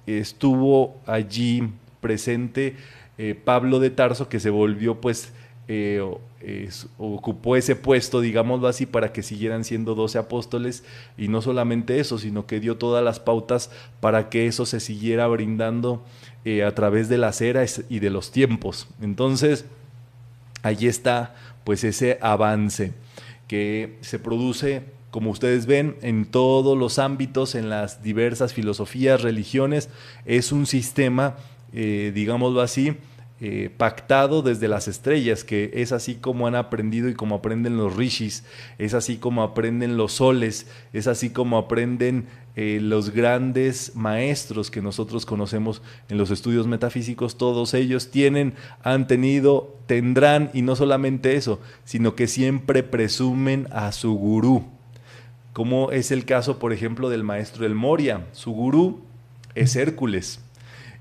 [0.06, 1.64] estuvo allí
[2.00, 2.76] presente
[3.18, 5.32] eh, Pablo de Tarso, que se volvió pues
[5.68, 6.02] eh,
[6.98, 10.84] ocupó ese puesto, digámoslo así, para que siguieran siendo doce apóstoles
[11.16, 13.70] y no solamente eso, sino que dio todas las pautas
[14.00, 16.04] para que eso se siguiera brindando
[16.44, 18.88] eh, a través de las eras y de los tiempos.
[19.00, 19.64] Entonces,
[20.62, 22.92] allí está pues ese avance
[23.46, 29.90] que se produce como ustedes ven, en todos los ámbitos, en las diversas filosofías, religiones,
[30.24, 31.36] es un sistema,
[31.74, 32.96] eh, digámoslo así,
[33.44, 37.96] eh, pactado desde las estrellas, que es así como han aprendido y como aprenden los
[37.96, 38.44] rishis,
[38.78, 44.80] es así como aprenden los soles, es así como aprenden eh, los grandes maestros que
[44.80, 51.34] nosotros conocemos en los estudios metafísicos, todos ellos tienen, han tenido, tendrán, y no solamente
[51.34, 54.66] eso, sino que siempre presumen a su gurú,
[55.52, 59.00] como es el caso, por ejemplo, del maestro del Moria, su gurú
[59.56, 60.38] es Hércules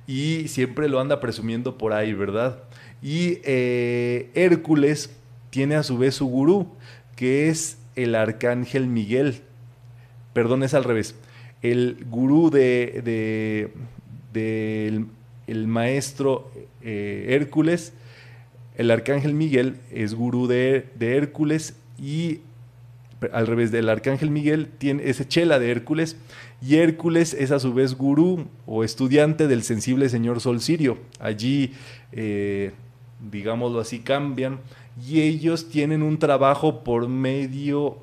[0.07, 2.63] y siempre lo anda presumiendo por ahí, ¿verdad?
[3.01, 5.11] Y eh, Hércules
[5.49, 6.67] tiene a su vez su gurú,
[7.15, 9.41] que es el arcángel Miguel.
[10.33, 11.15] Perdón, es al revés.
[11.61, 13.69] El gurú de,
[14.33, 15.05] de,
[15.47, 17.93] el, maestro eh, Hércules,
[18.77, 22.39] el arcángel Miguel es gurú de, de Hércules y
[23.31, 26.17] al revés del arcángel Miguel tiene ese chela de Hércules
[26.61, 30.97] y Hércules es a su vez gurú o estudiante del sensible señor Sol Sirio.
[31.19, 31.73] Allí,
[32.11, 32.71] eh,
[33.31, 34.59] digámoslo así, cambian
[35.07, 37.97] y ellos tienen un trabajo por medio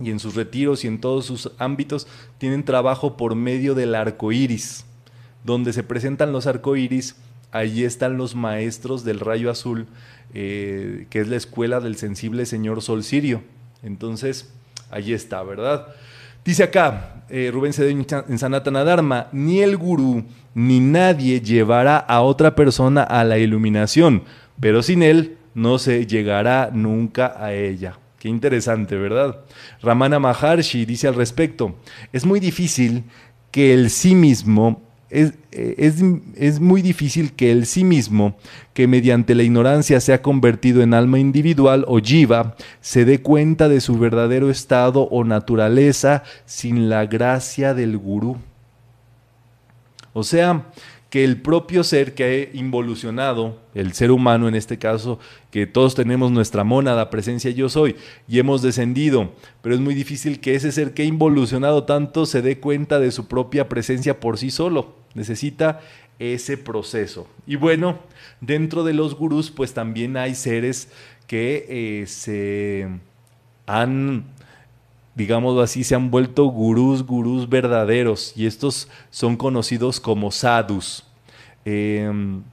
[0.00, 2.06] y en sus retiros y en todos sus ámbitos
[2.38, 4.84] tienen trabajo por medio del arco iris.
[5.44, 7.16] Donde se presentan los arcoíris,
[7.52, 9.86] allí están los maestros del rayo azul,
[10.34, 13.42] eh, que es la escuela del sensible señor Sol Sirio.
[13.86, 14.52] Entonces,
[14.90, 15.86] allí está, ¿verdad?
[16.44, 22.22] Dice acá eh, Rubén Cedeño en Sanatana Dharma, ni el gurú ni nadie llevará a
[22.22, 24.22] otra persona a la iluminación,
[24.60, 27.98] pero sin él no se llegará nunca a ella.
[28.18, 29.40] Qué interesante, ¿verdad?
[29.82, 31.76] Ramana Maharshi dice al respecto,
[32.12, 33.04] es muy difícil
[33.50, 38.36] que el sí mismo es, es, muy difícil que el sí mismo,
[38.74, 43.68] que mediante la ignorancia se ha convertido en alma individual o jiva, se dé cuenta
[43.68, 48.36] de su verdadero estado o naturaleza sin la gracia del gurú.
[50.12, 50.64] O sea,
[51.16, 55.18] que el propio ser que ha involucionado, el ser humano en este caso,
[55.50, 57.96] que todos tenemos nuestra mónada, presencia yo soy,
[58.28, 62.42] y hemos descendido, pero es muy difícil que ese ser que ha involucionado tanto se
[62.42, 64.92] dé cuenta de su propia presencia por sí solo.
[65.14, 65.80] Necesita
[66.18, 67.26] ese proceso.
[67.46, 67.98] Y bueno,
[68.42, 70.90] dentro de los gurús, pues también hay seres
[71.26, 71.64] que
[72.02, 72.88] eh, se
[73.66, 74.26] han
[75.14, 81.05] digámoslo así, se han vuelto gurús, gurús verdaderos, y estos son conocidos como sadhus.
[81.68, 82.44] Em,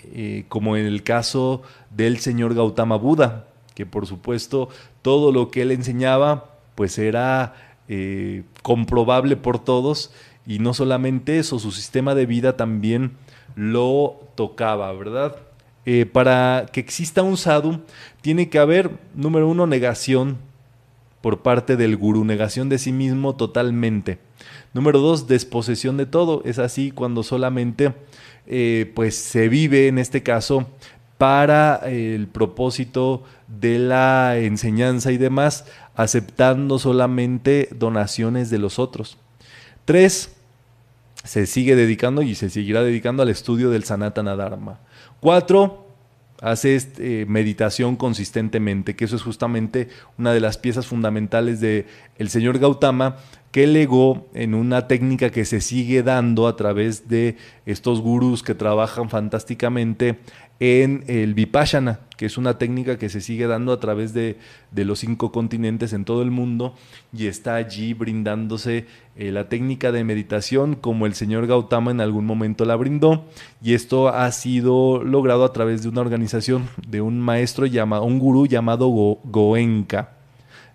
[0.00, 4.70] eh, como en el caso del señor Gautama Buda, que por supuesto
[5.02, 7.54] todo lo que él enseñaba pues era
[7.88, 10.12] eh, comprobable por todos
[10.46, 13.18] y no solamente eso, su sistema de vida también
[13.54, 15.36] lo tocaba, ¿verdad?
[15.84, 17.82] Eh, para que exista un sadhu
[18.22, 20.38] tiene que haber, número uno, negación
[21.20, 24.25] por parte del gurú, negación de sí mismo totalmente.
[24.72, 26.42] Número dos, desposesión de todo.
[26.44, 27.94] Es así cuando solamente
[28.46, 30.66] eh, pues se vive en este caso
[31.18, 39.16] para el propósito de la enseñanza y demás, aceptando solamente donaciones de los otros.
[39.84, 40.32] Tres,
[41.24, 44.78] se sigue dedicando y se seguirá dedicando al estudio del Sanatana Dharma.
[45.20, 45.85] Cuatro,
[46.40, 51.86] hace este, meditación consistentemente, que eso es justamente una de las piezas fundamentales del
[52.18, 53.16] el señor Gautama,
[53.50, 58.54] que legó en una técnica que se sigue dando a través de estos gurús que
[58.54, 60.18] trabajan fantásticamente
[60.58, 64.38] en el Vipassana, que es una técnica que se sigue dando a través de,
[64.74, 66.74] los cinco continentes en todo el mundo
[67.12, 72.24] y está allí brindándose eh, la técnica de meditación como el señor Gautama en algún
[72.24, 73.26] momento la brindó
[73.62, 78.18] y esto ha sido logrado a través de una organización de un maestro llamado, un
[78.18, 78.88] gurú llamado
[79.24, 80.12] Goenka.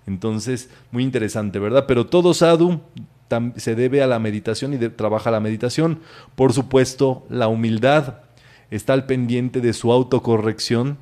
[0.08, 1.86] Entonces, muy interesante, ¿verdad?
[1.88, 2.82] Pero todo sadhu
[3.56, 6.00] se debe a la meditación y trabaja la meditación.
[6.36, 8.16] Por supuesto, la humildad
[8.72, 10.98] está al pendiente de su autocorrección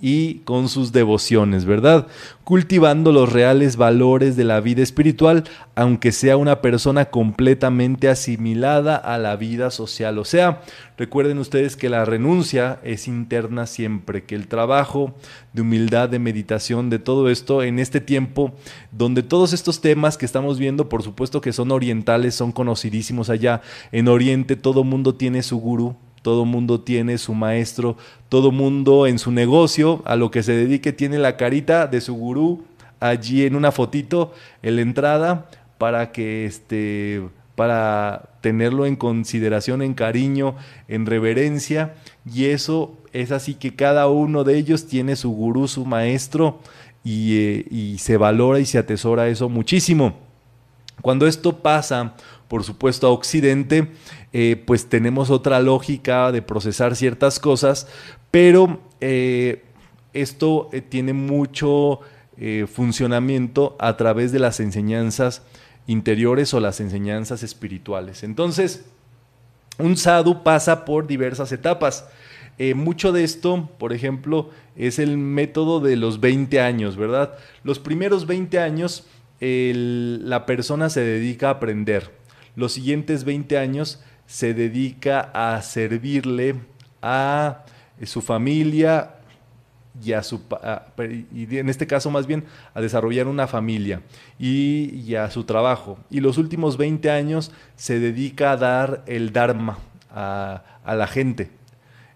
[0.00, 2.08] y con sus devociones, ¿verdad?
[2.42, 5.44] Cultivando los reales valores de la vida espiritual,
[5.76, 10.18] aunque sea una persona completamente asimilada a la vida social.
[10.18, 10.60] O sea,
[10.98, 15.14] recuerden ustedes que la renuncia es interna siempre, que el trabajo
[15.54, 18.52] de humildad, de meditación, de todo esto en este tiempo,
[18.92, 23.62] donde todos estos temas que estamos viendo, por supuesto que son orientales, son conocidísimos allá.
[23.90, 27.98] En Oriente todo mundo tiene su gurú, todo mundo tiene su maestro,
[28.30, 32.14] todo mundo en su negocio, a lo que se dedique, tiene la carita de su
[32.14, 32.64] gurú
[32.98, 34.32] allí en una fotito
[34.62, 37.22] en la entrada para que este
[37.56, 40.56] para tenerlo en consideración, en cariño,
[40.88, 45.84] en reverencia, y eso es así que cada uno de ellos tiene su gurú, su
[45.84, 46.58] maestro,
[47.04, 50.14] y, eh, y se valora y se atesora eso muchísimo.
[51.00, 52.14] Cuando esto pasa,
[52.48, 53.92] por supuesto, a Occidente,
[54.36, 57.86] eh, pues tenemos otra lógica de procesar ciertas cosas,
[58.32, 59.62] pero eh,
[60.12, 62.00] esto eh, tiene mucho
[62.66, 65.42] funcionamiento a través de las enseñanzas
[65.86, 68.24] interiores o las enseñanzas espirituales.
[68.24, 68.86] Entonces,
[69.78, 72.08] un sadhu pasa por diversas etapas.
[72.74, 77.34] mucho de esto, por ejemplo, es el método de los 20 años, ¿verdad?
[77.62, 79.06] Los primeros 20 años
[79.38, 82.10] la persona se dedica a aprender.
[82.56, 86.56] Los siguientes 20 años se dedica a servirle
[87.02, 87.64] a
[88.02, 89.14] su familia
[90.02, 90.40] y a su
[91.32, 94.00] y en este caso más bien a desarrollar una familia
[94.38, 95.98] y, a su trabajo.
[96.10, 99.78] Y los últimos 20 años se dedica a dar el dharma
[100.10, 101.50] a, la gente.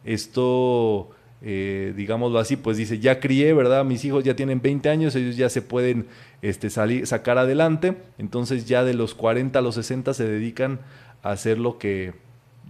[0.04, 5.14] Esto eh, digámoslo así pues dice ya crié verdad mis hijos ya tienen 20 años
[5.14, 6.08] ellos ya se pueden
[6.42, 10.80] este, salir, sacar adelante entonces ya de los 40 a los 60 se dedican
[11.30, 12.14] hacer lo que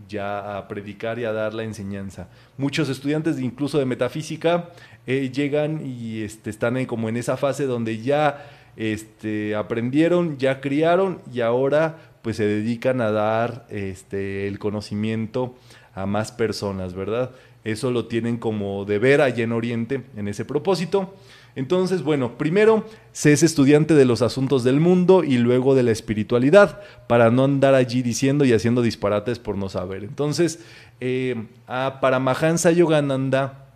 [0.09, 2.28] ya a predicar y a dar la enseñanza.
[2.56, 4.70] Muchos estudiantes incluso de metafísica
[5.06, 8.46] eh, llegan y este, están como en esa fase donde ya
[8.76, 15.56] este, aprendieron, ya criaron y ahora pues se dedican a dar este, el conocimiento
[15.94, 17.30] a más personas, ¿verdad?
[17.64, 21.14] Eso lo tienen como deber allá en Oriente en ese propósito.
[21.59, 25.90] Entonces, bueno, primero se es estudiante de los asuntos del mundo y luego de la
[25.90, 30.04] espiritualidad, para no andar allí diciendo y haciendo disparates por no saber.
[30.04, 30.61] Entonces,
[31.00, 33.66] eh, a Paramahansa Yogananda,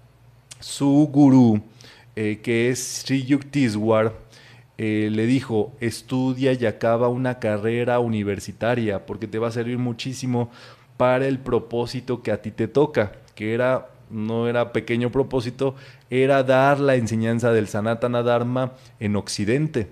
[0.61, 1.61] su gurú,
[2.15, 4.13] eh, que es Sri Yuktiswar,
[4.79, 10.53] eh, le dijo, estudia y acaba una carrera universitaria, porque te va a servir muchísimo
[10.97, 15.75] para el propósito que a ti te toca, que era no era pequeño propósito,
[16.13, 19.89] era dar la enseñanza del Sanatana Dharma en Occidente.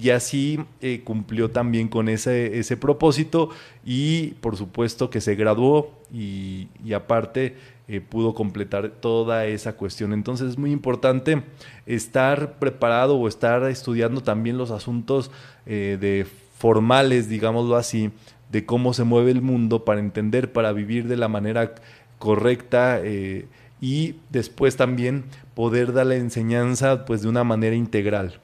[0.00, 3.50] Y así eh, cumplió también con ese, ese, propósito
[3.84, 7.56] y por supuesto que se graduó y, aparte
[7.88, 10.14] eh, pudo completar toda esa cuestión.
[10.14, 11.42] Entonces es muy importante
[11.84, 15.30] estar preparado o estar estudiando también los asuntos
[15.66, 16.26] eh, de
[16.56, 18.10] formales, digámoslo así,
[18.50, 21.74] de cómo se mueve el mundo para entender, para vivir de la manera
[22.18, 23.02] correcta
[23.84, 28.40] y después también poder dar la enseñanza pues de una manera integral.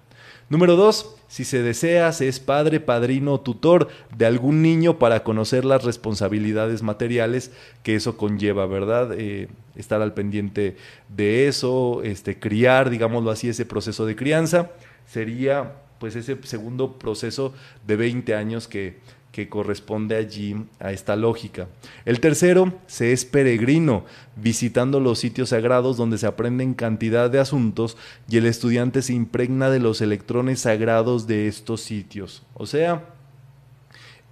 [0.50, 5.24] Número dos, si se desea, se es padre, padrino o tutor de algún niño para
[5.24, 9.14] conocer las responsabilidades materiales que eso conlleva, ¿verdad?
[9.16, 10.76] Eh, estar al pendiente
[11.08, 14.72] de eso, este, criar, digámoslo así, ese proceso de crianza,
[15.06, 17.54] sería pues ese segundo proceso
[17.86, 18.98] de 20 años que
[19.32, 21.68] que corresponde allí a esta lógica.
[22.04, 24.04] El tercero, se es peregrino,
[24.36, 27.96] visitando los sitios sagrados donde se aprenden cantidad de asuntos
[28.28, 32.42] y el estudiante se impregna de los electrones sagrados de estos sitios.
[32.54, 33.04] O sea,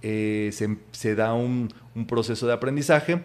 [0.01, 0.51] eh,
[0.91, 1.69] se, da un,
[2.07, 3.23] proceso de aprendizaje.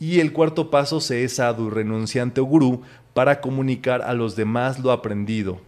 [0.00, 4.80] Y el cuarto paso se es sadhu, renunciante o gurú, para comunicar a los demás
[4.80, 5.60] lo aprendido.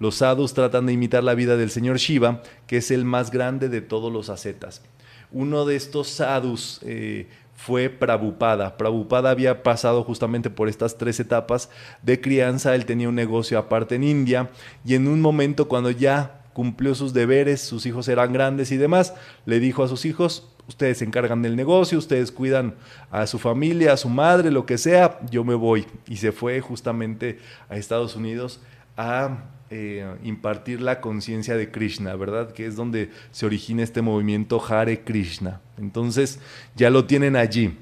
[0.00, 3.68] Los sadhus tratan de imitar la vida del señor Shiva, que es el más grande
[3.68, 4.82] de todos los ascetas.
[5.30, 8.76] Uno de estos sadhus eh, fue Prabhupada.
[8.76, 11.70] Prabhupada había pasado justamente por estas tres etapas
[12.02, 12.74] de crianza.
[12.74, 14.50] Él tenía un negocio aparte en India
[14.84, 19.14] y en un momento cuando ya cumplió sus deberes, sus hijos eran grandes y demás,
[19.46, 22.74] le dijo a sus hijos, ustedes se encargan del negocio, ustedes cuidan
[23.10, 25.86] a su familia, a su madre, lo que sea, yo me voy.
[26.08, 28.60] Y se fue justamente a Estados Unidos
[28.96, 29.38] a
[29.70, 32.52] eh, impartir la conciencia de Krishna, ¿verdad?
[32.52, 35.60] Que es donde se origina este movimiento Hare Krishna.
[35.76, 36.40] Entonces,
[36.74, 37.76] ya lo tienen allí.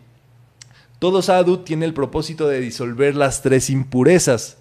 [0.98, 4.58] Todo sadhu tiene el propósito de disolver las tres impurezas,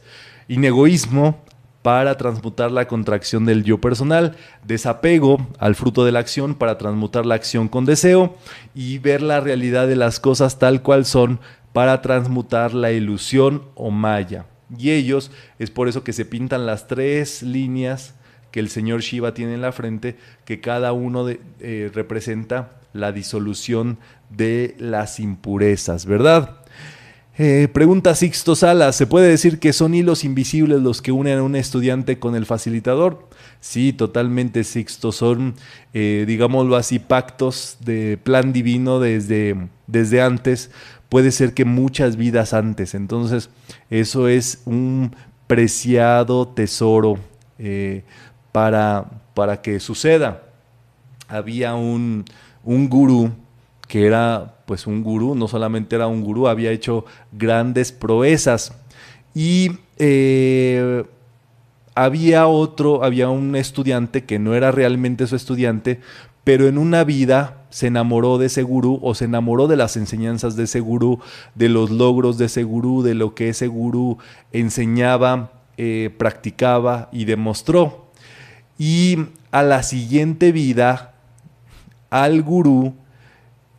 [0.48, 1.44] inegoísmo,
[1.86, 7.28] para transmutar la contracción del yo personal, desapego al fruto de la acción para transmutar
[7.28, 8.36] la acción con deseo
[8.74, 11.40] y ver la realidad de las cosas tal cual son
[11.74, 14.48] para transmutar la ilusión o maya.
[14.78, 18.16] Y ellos, es por eso que se pintan las tres líneas
[18.52, 23.12] que el señor Shiva tiene en la frente, que cada uno de, eh, representa la
[23.12, 23.98] disolución
[24.30, 26.62] de las impurezas, ¿verdad?
[27.38, 31.44] Eh, pregunta Sixto Salas, ¿se puede decir que son hilos invisibles los que unen a
[31.44, 33.28] un estudiante con el facilitador?
[33.60, 35.56] Sí, totalmente Sixto, son,
[35.94, 40.72] eh, digámoslo así, pactos de plan divino desde, desde antes,
[41.10, 42.96] puede ser que muchas vidas antes.
[42.96, 43.50] Entonces,
[43.90, 45.16] eso es un
[45.48, 47.18] preciado tesoro
[47.60, 48.04] eh,
[48.52, 50.44] para, para que suceda.
[51.28, 52.26] Había un,
[52.64, 53.32] un gurú
[53.88, 58.74] que era pues un gurú, no solamente era un gurú, había hecho grandes proezas.
[59.34, 61.04] Y eh,
[61.94, 66.00] había otro, había un estudiante que no era realmente su estudiante,
[66.44, 70.56] pero en una vida se enamoró de ese gurú o se enamoró de las enseñanzas
[70.56, 71.20] de ese gurú,
[71.56, 74.18] de los logros de ese gurú, de lo que ese gurú
[74.54, 78.06] enseñaba, eh, practicaba y demostró.
[78.78, 79.18] Y
[79.52, 81.16] a la siguiente vida,
[82.12, 82.94] al gurú,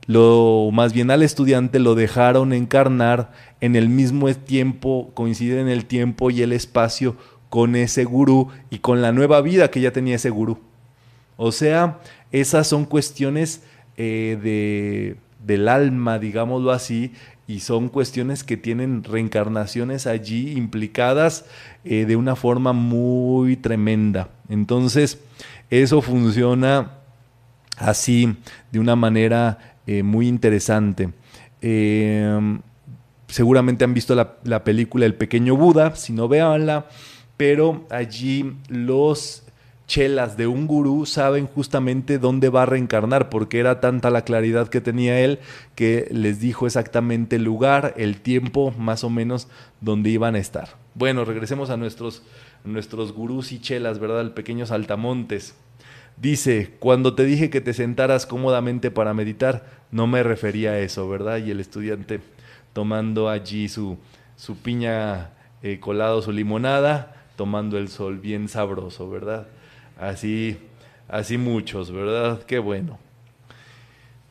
[0.06, 3.32] lo más bien al estudiante lo dejaron encarnar
[3.62, 7.16] en el mismo tiempo, coincide en el tiempo y el espacio
[7.48, 10.58] con ese gurú y con la nueva vida que ya tenía ese gurú.
[11.38, 11.98] O sea,
[12.30, 13.62] esas son cuestiones
[13.96, 17.12] eh, de, del alma, digámoslo así,
[17.46, 21.46] y son cuestiones que tienen reencarnaciones allí implicadas
[21.84, 24.28] eh, de una forma muy tremenda.
[24.48, 25.20] Entonces,
[25.70, 26.92] eso funciona
[27.78, 28.36] así,
[28.72, 31.10] de una manera eh, muy interesante.
[33.28, 36.86] seguramente han visto la, la, película El pequeño Buda, si no véanla,
[37.36, 39.45] pero allí los
[39.86, 44.68] chelas de un gurú saben justamente dónde va a reencarnar, porque era tanta la claridad
[44.68, 45.38] que tenía él
[45.74, 49.48] que les dijo exactamente el lugar, el tiempo más o menos
[49.80, 50.70] donde iban a estar.
[50.94, 52.22] Bueno, regresemos a nuestros,
[52.64, 54.22] nuestros gurús y chelas, ¿verdad?
[54.22, 55.54] El pequeño saltamontes.
[56.16, 61.08] Dice, cuando te dije que te sentaras cómodamente para meditar, no me refería a eso,
[61.08, 61.38] ¿verdad?
[61.38, 62.20] Y el estudiante
[62.72, 63.98] tomando allí su,
[64.36, 65.30] su piña
[65.62, 69.46] eh, colado, su limonada, tomando el sol bien sabroso, ¿verdad?
[69.98, 70.58] Así,
[71.08, 72.42] así muchos, ¿verdad?
[72.42, 72.98] Qué bueno.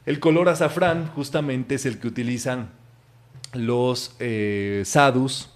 [0.06, 2.70] El color azafrán justamente es el que utilizan
[3.54, 5.50] los eh, sadhus,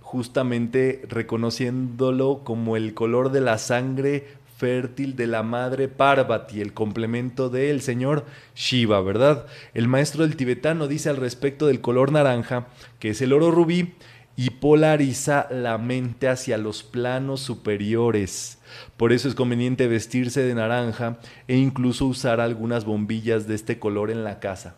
[0.00, 7.50] justamente reconociéndolo como el color de la sangre fértil de la madre Parvati, el complemento
[7.50, 9.46] del señor Shiva, ¿verdad?
[9.74, 13.94] El maestro del tibetano dice al respecto del color naranja, que es el oro rubí,
[14.36, 18.55] y polariza la mente hacia los planos superiores.
[18.96, 21.18] Por eso es conveniente vestirse de naranja
[21.48, 24.76] e incluso usar algunas bombillas de este color en la casa,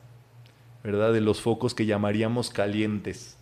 [0.85, 1.13] ¿verdad?
[1.13, 3.37] De los focos que llamaríamos calientes.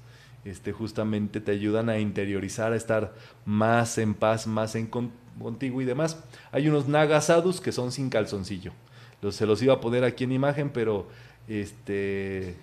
[0.44, 5.84] Este, justamente te ayudan a interiorizar, a estar más en paz, más en contigo y
[5.84, 6.22] demás.
[6.52, 8.72] Hay unos nagasadus que son sin calzoncillo.
[9.30, 11.08] Se los iba a poner aquí en imagen, pero
[11.48, 12.54] este,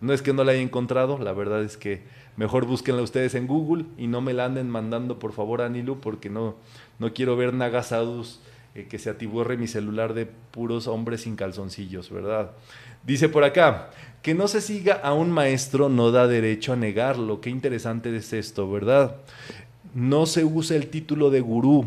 [0.00, 2.02] no es que no la haya encontrado, la verdad es que
[2.36, 6.30] mejor búsquenla ustedes en Google y no me la anden mandando por favor a porque
[6.30, 6.56] no,
[6.98, 8.40] no quiero ver nagasadus
[8.74, 12.50] eh, que se atiborre mi celular de puros hombres sin calzoncillos, ¿verdad?
[13.04, 13.90] Dice por acá,
[14.22, 17.40] que no se siga a un maestro no da derecho a negarlo.
[17.40, 19.16] Qué interesante es esto, ¿verdad?
[19.94, 21.86] No se usa el título de gurú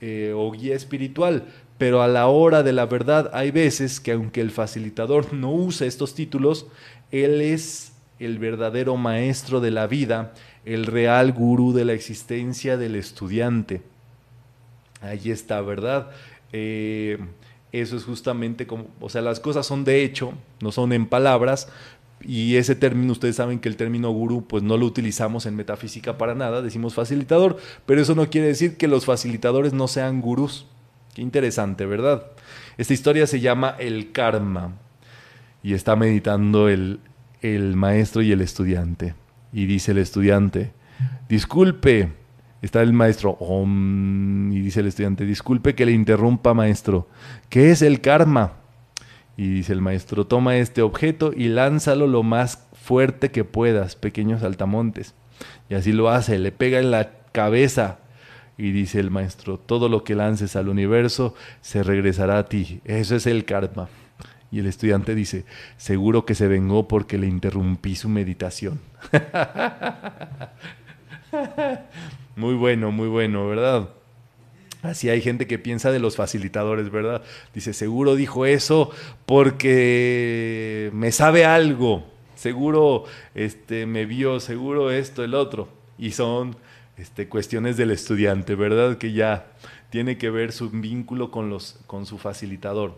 [0.00, 4.40] eh, o guía espiritual, pero a la hora de la verdad hay veces que aunque
[4.40, 6.66] el facilitador no use estos títulos,
[7.10, 10.32] él es el verdadero maestro de la vida,
[10.64, 13.82] el real gurú de la existencia del estudiante.
[15.00, 16.10] Ahí está, ¿verdad?
[16.52, 17.18] Eh,
[17.72, 21.68] eso es justamente como, o sea, las cosas son de hecho, no son en palabras,
[22.22, 26.16] y ese término, ustedes saben que el término gurú, pues no lo utilizamos en metafísica
[26.16, 30.66] para nada, decimos facilitador, pero eso no quiere decir que los facilitadores no sean gurús.
[31.14, 32.26] Qué interesante, ¿verdad?
[32.78, 34.72] Esta historia se llama El Karma
[35.62, 37.00] y está meditando el,
[37.42, 39.14] el maestro y el estudiante.
[39.52, 40.72] Y dice el estudiante,
[41.28, 42.12] disculpe,
[42.62, 47.08] está el maestro, y dice el estudiante, disculpe que le interrumpa, maestro,
[47.48, 48.54] ¿qué es el karma?
[49.36, 54.42] Y dice el maestro, toma este objeto y lánzalo lo más fuerte que puedas, pequeños
[54.42, 55.14] altamontes.
[55.68, 57.98] Y así lo hace, le pega en la cabeza.
[58.58, 62.80] Y dice el maestro, todo lo que lances al universo se regresará a ti.
[62.84, 63.88] Eso es el karma.
[64.50, 65.44] Y el estudiante dice,
[65.76, 68.80] seguro que se vengó porque le interrumpí su meditación.
[72.36, 73.88] muy bueno, muy bueno, ¿verdad?
[74.82, 77.22] Así hay gente que piensa de los facilitadores, ¿verdad?
[77.54, 78.90] Dice, seguro dijo eso
[79.24, 85.68] porque me sabe algo, seguro este, me vio, seguro esto, el otro.
[85.98, 86.56] Y son
[86.96, 88.98] este, cuestiones del estudiante, ¿verdad?
[88.98, 89.46] Que ya
[89.90, 92.94] tiene que ver su vínculo con, los, con su facilitador.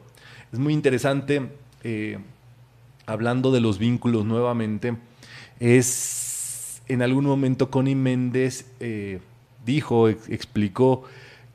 [0.53, 1.49] Es muy interesante,
[1.85, 2.19] eh,
[3.07, 4.97] hablando de los vínculos nuevamente,
[5.61, 9.21] es en algún momento Connie Méndez eh,
[9.67, 11.05] dijo, explicó,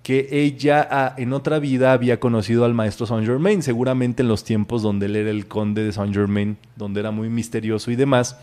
[0.04, 4.82] que ella en otra vida había conocido al maestro Saint Germain, seguramente en los tiempos
[4.82, 8.38] donde él era el conde de Saint Germain, donde era muy misterioso y demás.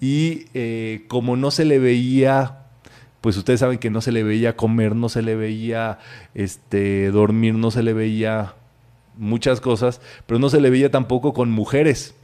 [0.00, 2.66] Y eh, como no se le veía,
[3.20, 6.00] pues ustedes saben que no se le veía comer, no se le veía
[6.34, 8.56] este, dormir, no se le veía
[9.16, 12.14] muchas cosas, pero no se le veía tampoco con mujeres.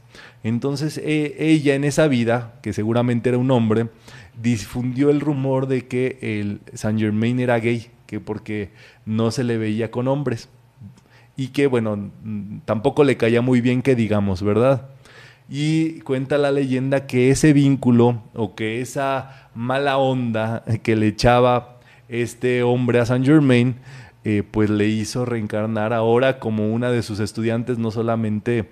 [0.43, 3.87] Entonces e, ella en esa vida, que seguramente era un hombre,
[4.41, 7.89] difundió el rumor de que el Saint Germain era gay
[8.19, 8.69] porque
[9.05, 10.49] no se le veía con hombres.
[11.35, 12.11] Y que, bueno,
[12.65, 14.89] tampoco le caía muy bien que digamos, ¿verdad?
[15.49, 21.79] Y cuenta la leyenda que ese vínculo o que esa mala onda que le echaba
[22.07, 23.75] este hombre a Saint Germain,
[24.25, 28.69] eh, pues le hizo reencarnar ahora como una de sus estudiantes, no solamente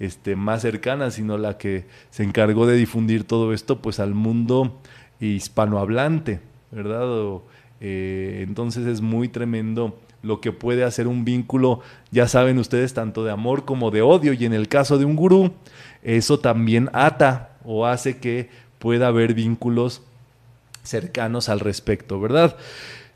[0.00, 4.80] este, más cercana, sino la que se encargó de difundir todo esto pues al mundo
[5.20, 6.40] hispanohablante,
[6.70, 7.40] ¿verdad?
[7.80, 11.80] Eh, entonces es muy tremendo lo que puede hacer un vínculo,
[12.10, 14.32] ya saben ustedes, tanto de amor como de odio.
[14.32, 15.52] Y en el caso de un gurú,
[16.02, 18.48] eso también ata o hace que
[18.78, 20.02] pueda haber vínculos
[20.82, 22.56] cercanos al respecto, ¿verdad?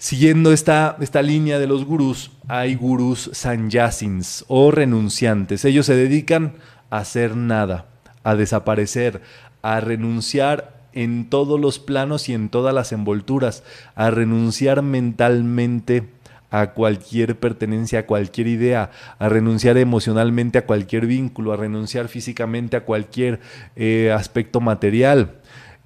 [0.01, 5.65] Siguiendo esta, esta línea de los gurús, hay gurús sanyasins o renunciantes.
[5.65, 6.55] Ellos se dedican
[6.89, 7.87] a hacer nada,
[8.23, 9.23] a desaparecer,
[9.61, 13.65] a renunciar en todos los planos y en todas las envolturas,
[13.97, 16.07] a renunciar mentalmente
[16.51, 22.77] a cualquier pertenencia, a cualquier idea, a renunciar emocionalmente a cualquier vínculo, a renunciar físicamente
[22.77, 23.41] a cualquier
[23.77, 25.38] eh, aspecto material.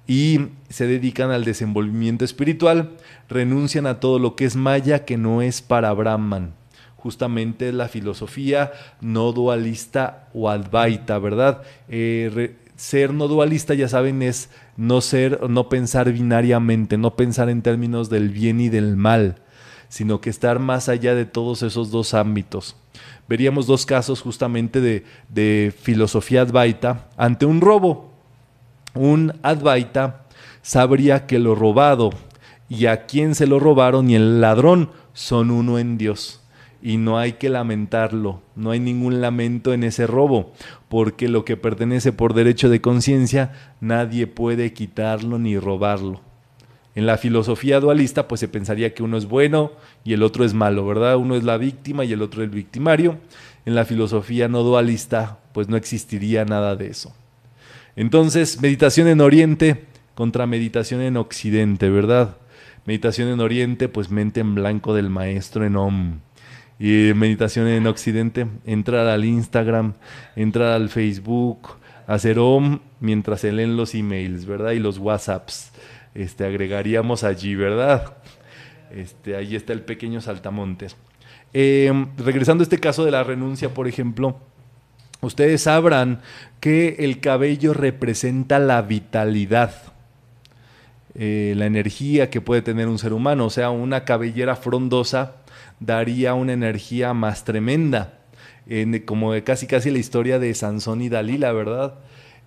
[0.07, 2.97] Y se dedican al desenvolvimiento espiritual,
[3.29, 6.53] renuncian a todo lo que es maya que no es para Brahman.
[6.97, 11.63] Justamente la filosofía no dualista o advaita, ¿verdad?
[11.89, 17.61] Eh, ser no dualista, ya saben, es no ser, no pensar binariamente, no pensar en
[17.61, 19.41] términos del bien y del mal,
[19.89, 22.75] sino que estar más allá de todos esos dos ámbitos.
[23.27, 28.12] Veríamos dos casos justamente de, de filosofía advaita ante un robo
[28.95, 30.25] un Advaita
[30.61, 32.11] sabría que lo robado
[32.69, 36.41] y a quien se lo robaron y el ladrón son uno en Dios.
[36.81, 40.51] Y no hay que lamentarlo, no hay ningún lamento en ese robo,
[40.89, 46.21] porque lo que pertenece por derecho de conciencia nadie puede quitarlo ni robarlo.
[46.95, 49.71] En la filosofía dualista pues se pensaría que uno es bueno
[50.03, 51.15] y el otro es malo, ¿verdad?
[51.17, 53.17] Uno es la víctima y el otro el victimario.
[53.65, 57.13] En la filosofía no dualista pues no existiría nada de eso.
[57.95, 59.85] Entonces, meditación en Oriente
[60.15, 62.37] contra meditación en Occidente, ¿verdad?
[62.85, 66.19] Meditación en Oriente, pues mente en blanco del maestro en Om.
[66.79, 69.93] Y meditación en Occidente, entrar al Instagram,
[70.35, 71.77] entrar al Facebook,
[72.07, 74.71] hacer Om mientras se leen los emails, ¿verdad?
[74.71, 75.71] Y los WhatsApps.
[76.13, 78.17] Este, agregaríamos allí, ¿verdad?
[78.91, 80.95] Este, ahí está el pequeño saltamontes.
[81.53, 84.39] Em, regresando a este caso de la renuncia, por ejemplo,
[85.25, 86.21] ustedes sabrán
[86.59, 89.73] que el cabello representa la vitalidad,
[91.15, 93.45] eh, la energía que puede tener un ser humano.
[93.45, 95.35] O sea, una cabellera frondosa
[95.79, 98.19] daría una energía más tremenda,
[99.05, 101.95] como casi casi la historia de Sansón y Dalila, ¿verdad?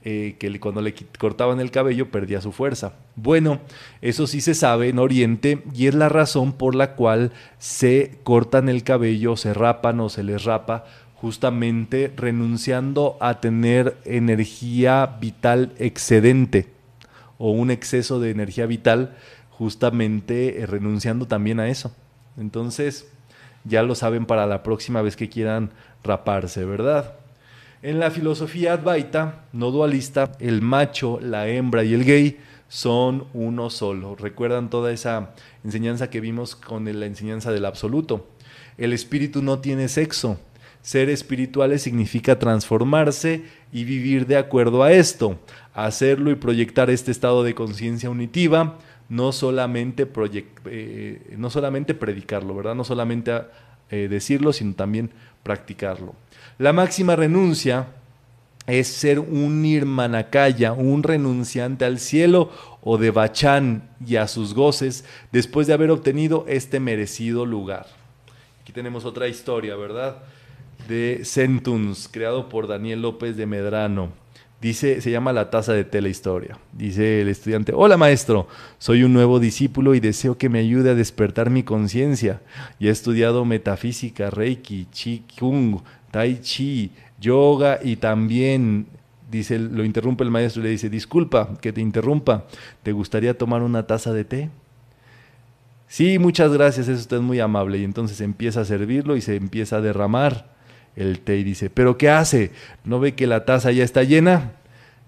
[0.08, 2.92] Eh, que cuando le cortaban el cabello perdía su fuerza.
[3.16, 3.58] Bueno,
[4.00, 8.68] eso sí se sabe en Oriente y es la razón por la cual se cortan
[8.68, 10.84] el cabello, se rapan o se les rapa
[11.26, 16.68] justamente renunciando a tener energía vital excedente
[17.36, 19.16] o un exceso de energía vital,
[19.50, 21.92] justamente eh, renunciando también a eso.
[22.36, 23.08] Entonces,
[23.64, 25.70] ya lo saben para la próxima vez que quieran
[26.04, 27.16] raparse, ¿verdad?
[27.82, 33.68] En la filosofía advaita, no dualista, el macho, la hembra y el gay son uno
[33.68, 34.14] solo.
[34.14, 38.28] ¿Recuerdan toda esa enseñanza que vimos con la enseñanza del absoluto?
[38.78, 40.38] El espíritu no tiene sexo,
[40.86, 45.36] ser espirituales significa transformarse y vivir de acuerdo a esto,
[45.74, 48.78] hacerlo y proyectar este estado de conciencia unitiva,
[49.08, 50.08] no solamente,
[50.66, 52.76] eh, no solamente predicarlo, ¿verdad?
[52.76, 53.32] No solamente
[53.90, 55.10] eh, decirlo, sino también
[55.42, 56.14] practicarlo.
[56.56, 57.88] La máxima renuncia
[58.68, 65.04] es ser un nirmanakaya, un renunciante al cielo o de Bachán y a sus goces
[65.32, 67.88] después de haber obtenido este merecido lugar.
[68.62, 70.18] Aquí tenemos otra historia, ¿verdad?
[70.88, 74.10] De Centuns, creado por Daniel López de Medrano.
[74.60, 76.58] Dice, se llama La taza de té la historia.
[76.72, 80.94] Dice el estudiante, hola maestro, soy un nuevo discípulo y deseo que me ayude a
[80.94, 82.40] despertar mi conciencia.
[82.78, 84.88] Y he estudiado metafísica, reiki,
[85.38, 88.86] kung, tai chi, yoga y también,
[89.30, 92.46] dice, lo interrumpe el maestro y le dice, disculpa que te interrumpa,
[92.82, 94.50] ¿te gustaría tomar una taza de té?
[95.86, 97.78] Sí, muchas gracias, es usted muy amable.
[97.78, 100.55] Y entonces empieza a servirlo y se empieza a derramar
[100.96, 102.50] el y dice, ¿pero qué hace?
[102.84, 104.52] ¿No ve que la taza ya está llena?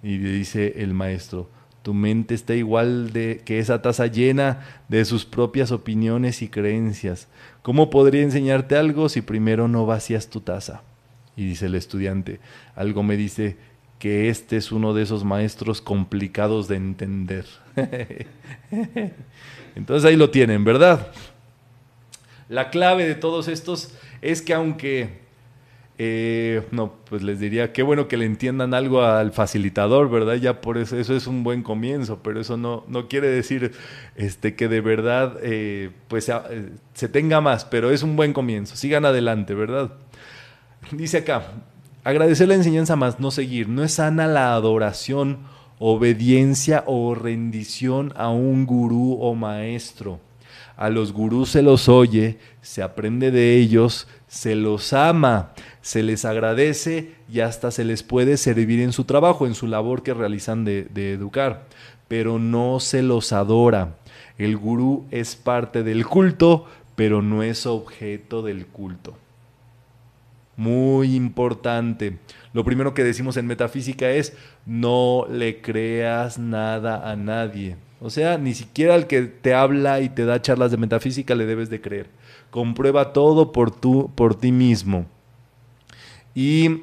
[0.02, 1.48] Y dice el maestro,
[1.82, 7.28] tu mente está igual de que esa taza llena de sus propias opiniones y creencias.
[7.62, 10.82] ¿Cómo podría enseñarte algo si primero no vacías tu taza?
[11.36, 12.40] Y dice el estudiante,
[12.76, 13.56] algo me dice
[13.98, 17.46] que este es uno de esos maestros complicados de entender.
[19.74, 21.08] Entonces ahí lo tienen, ¿verdad?
[22.48, 25.27] La clave de todos estos es que aunque
[26.00, 30.36] eh, no, pues les diría, qué bueno que le entiendan algo al facilitador, ¿verdad?
[30.36, 33.72] Ya por eso, es un buen comienzo, pero eso no, no quiere decir
[34.14, 38.76] este, que de verdad eh, pues, eh, se tenga más, pero es un buen comienzo.
[38.76, 39.90] Sigan adelante, ¿verdad?
[40.92, 41.52] Dice acá,
[42.04, 43.68] agradecer la enseñanza más, no seguir.
[43.68, 45.38] No es sana la adoración,
[45.80, 50.20] obediencia o rendición a un gurú o maestro.
[50.76, 56.24] A los gurús se los oye, se aprende de ellos, se los ama, se les
[56.24, 60.64] agradece y hasta se les puede servir en su trabajo, en su labor que realizan
[60.64, 61.66] de, educar,
[62.06, 63.96] pero no se los adora.
[64.36, 69.16] El gurú es parte del culto, pero no es objeto del culto.
[70.56, 72.18] Muy importante.
[72.52, 77.76] Lo primero que decimos en metafísica es no le creas nada a nadie.
[78.00, 81.46] O sea, ni siquiera al que te habla y te da charlas de metafísica le
[81.46, 82.06] debes de creer.
[82.50, 83.74] Comprueba todo por,
[84.14, 85.06] por ti mismo.
[86.34, 86.82] Y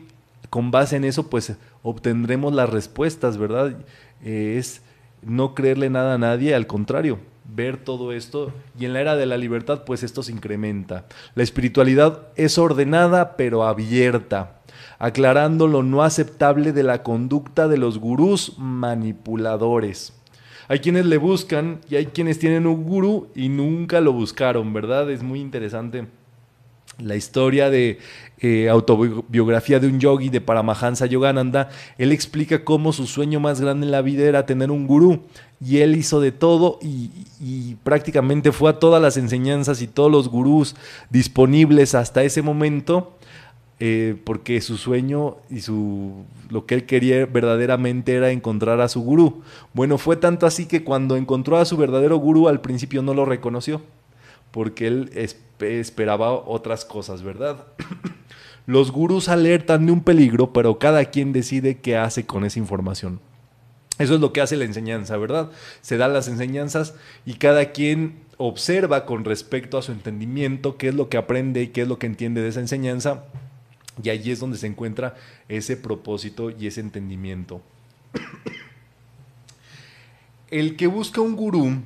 [0.49, 3.77] con base en eso, pues obtendremos las respuestas, ¿verdad?
[4.23, 4.81] es
[5.21, 7.19] no creerle nada a nadie, al contrario,
[7.53, 11.05] ver todo esto y en la era de la libertad pues esto se incrementa.
[11.35, 14.61] La espiritualidad es ordenada pero abierta,
[14.99, 20.13] aclarando lo no aceptable de la conducta de los gurús manipuladores.
[20.67, 25.09] Hay quienes le buscan y hay quienes tienen un gurú y nunca lo buscaron, ¿verdad?
[25.11, 26.05] Es muy interesante
[26.99, 27.99] la historia de
[28.39, 33.85] eh, autobiografía de un yogi de Paramahansa Yogananda, él explica cómo su sueño más grande
[33.85, 35.21] en la vida era tener un gurú
[35.63, 37.09] y él hizo de todo y,
[37.83, 40.75] prácticamente fue a todas las enseñanzas y todos los gurús
[41.09, 43.17] disponibles hasta ese momento
[43.79, 49.01] eh, porque su sueño y su lo que él quería verdaderamente era encontrar a su
[49.01, 49.41] gurú.
[49.73, 53.25] Bueno, fue tanto así que cuando encontró a su verdadero gurú al principio no lo
[53.25, 53.81] reconoció
[54.55, 55.11] porque él
[55.59, 57.65] esperaba otras cosas, ¿verdad?
[58.65, 63.19] Los gurús alertan de un peligro, pero cada quien decide qué hace con esa información.
[63.99, 65.51] Eso es lo que hace la enseñanza, ¿verdad?
[65.81, 66.95] Se dan las enseñanzas
[67.25, 71.67] y cada quien observa con respecto a su entendimiento qué es lo que aprende y
[71.67, 73.25] qué es lo que entiende de esa enseñanza.
[74.03, 75.15] Y allí es donde se encuentra
[75.47, 77.61] ese propósito y ese entendimiento.
[80.49, 81.81] El que busca un gurú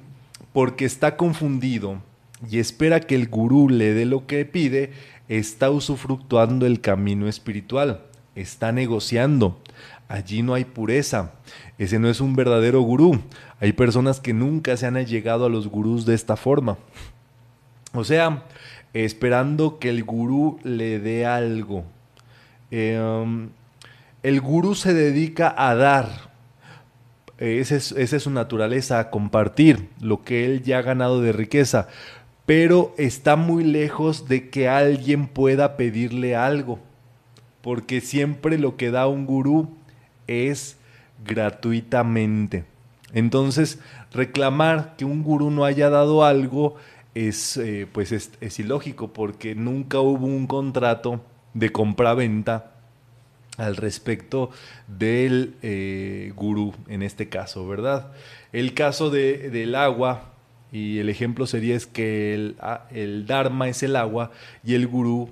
[0.54, 2.02] porque está confundido
[2.50, 4.92] y espera que el gurú le dé lo que pide,
[5.28, 8.02] está usufructuando el camino espiritual,
[8.36, 9.60] está negociando.
[10.08, 11.34] Allí no hay pureza.
[11.78, 13.20] Ese no es un verdadero gurú.
[13.60, 16.78] Hay personas que nunca se han llegado a los gurús de esta forma.
[17.94, 18.44] O sea,
[18.94, 21.84] esperando que el gurú le dé algo.
[22.72, 23.50] Em,
[24.24, 26.30] el gurú se dedica a dar.
[27.38, 31.32] Esa es, esa es su naturaleza, a compartir lo que él ya ha ganado de
[31.32, 31.88] riqueza
[32.50, 36.80] pero está muy lejos de que alguien pueda pedirle algo,
[37.62, 39.70] porque siempre lo que da un gurú
[40.26, 40.76] es
[41.24, 42.66] gratuitamente.
[43.14, 43.78] Entonces,
[44.12, 46.74] reclamar que un gurú no haya dado algo
[47.14, 51.22] es, eh, pues es, ilógico, porque nunca hubo un contrato
[51.54, 52.72] de compra-venta
[53.58, 54.52] al respecto
[54.88, 58.12] del eh, gurú en este caso, ¿verdad?
[58.54, 60.32] El caso de, del agua,
[60.72, 62.56] y el ejemplo sería es que el,
[62.92, 64.32] el Dharma es el agua
[64.64, 65.30] y el gurú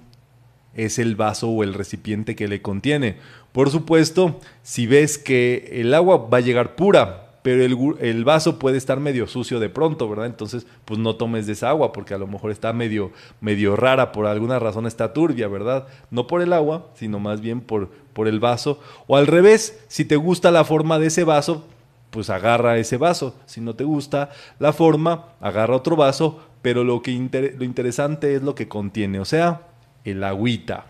[0.74, 3.16] es el vaso o el recipiente que le contiene.
[3.52, 8.60] Por supuesto, si ves que el agua va a llegar pura, pero el, el, vaso
[8.60, 10.26] puede estar medio sucio de pronto, ¿verdad?
[10.26, 14.12] Entonces, pues no tomes de esa agua porque a lo mejor está medio, medio rara,
[14.12, 15.88] por alguna razón está turbia, ¿verdad?
[16.12, 18.82] No por el agua, sino más bien por, por el vaso.
[19.08, 21.66] O al revés, si te gusta la forma de ese vaso,
[22.10, 23.34] pues agarra ese vaso.
[23.46, 24.30] Si no te gusta
[24.60, 27.14] la forma, agarra otro vaso, pero lo, que
[27.58, 29.62] lo interesante es lo que contiene, o sea,
[30.04, 30.88] el agüita.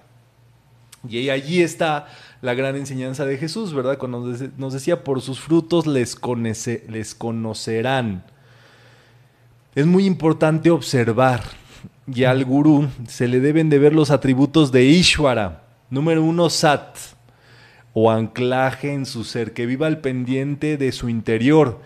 [1.07, 2.07] Y allí está
[2.41, 3.97] la gran enseñanza de Jesús, ¿verdad?
[3.97, 6.17] Cuando nos decía, por sus frutos les,
[6.87, 8.23] les conocerán.
[9.75, 11.41] Es muy importante observar,
[12.07, 15.63] y al gurú se le deben de ver los atributos de Ishwara.
[15.89, 16.97] Número uno, Sat
[17.93, 21.81] o anclaje en su ser, que viva al pendiente de su interior.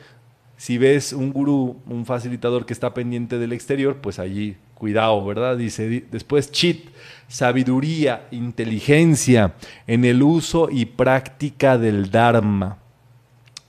[0.58, 5.57] Si ves un gurú, un facilitador que está pendiente del exterior, pues allí cuidado, ¿verdad?
[5.57, 6.89] Dice después chit,
[7.27, 9.53] sabiduría, inteligencia
[9.86, 12.79] en el uso y práctica del Dharma.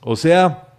[0.01, 0.69] O sea,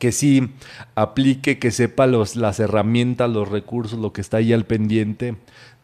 [0.00, 0.50] que sí
[0.96, 5.36] aplique, que sepa los, las herramientas, los recursos, lo que está ahí al pendiente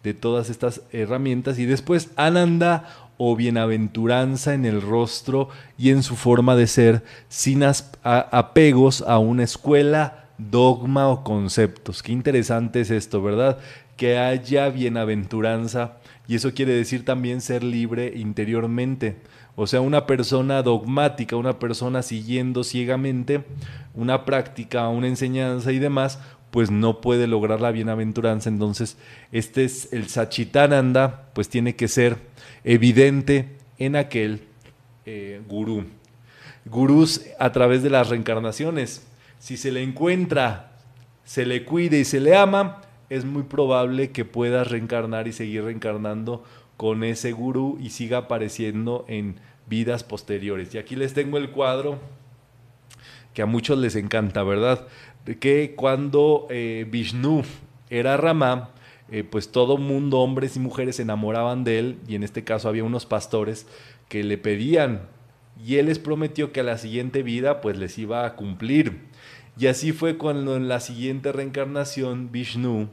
[0.02, 1.60] de todas estas herramientas.
[1.60, 7.62] Y después Ananda o bienaventuranza en el rostro y en su forma de ser, sin
[8.02, 12.02] apegos a una escuela, dogma o conceptos.
[12.02, 13.58] Qué interesante es esto, ¿verdad?
[13.96, 19.16] Que haya bienaventuranza y eso quiere decir también ser libre interiormente.
[19.56, 23.44] O sea, una persona dogmática, una persona siguiendo ciegamente
[23.94, 26.20] una práctica, una enseñanza y demás,
[26.52, 28.48] pues no puede lograr la bienaventuranza.
[28.48, 28.96] Entonces,
[29.32, 32.18] este es el Sachitananda, pues tiene que ser
[32.62, 34.42] evidente en aquel
[35.06, 35.86] eh, gurú.
[36.64, 39.07] Gurús a través de las reencarnaciones.
[39.38, 40.72] Si se le encuentra,
[41.24, 45.64] se le cuide y se le ama, es muy probable que pueda reencarnar y seguir
[45.64, 46.44] reencarnando
[46.76, 49.36] con ese gurú y siga apareciendo en
[49.66, 50.74] vidas posteriores.
[50.74, 51.98] Y aquí les tengo el cuadro
[53.34, 54.86] que a muchos les encanta, ¿verdad?
[55.36, 57.42] que cuando eh, Vishnu
[57.90, 58.70] era Rama,
[59.10, 62.68] eh, pues todo mundo, hombres y mujeres, se enamoraban de él, y en este caso
[62.68, 63.66] había unos pastores
[64.08, 65.02] que le pedían,
[65.64, 69.07] y él les prometió que a la siguiente vida pues les iba a cumplir.
[69.58, 72.88] Y así fue cuando en la siguiente reencarnación Vishnu,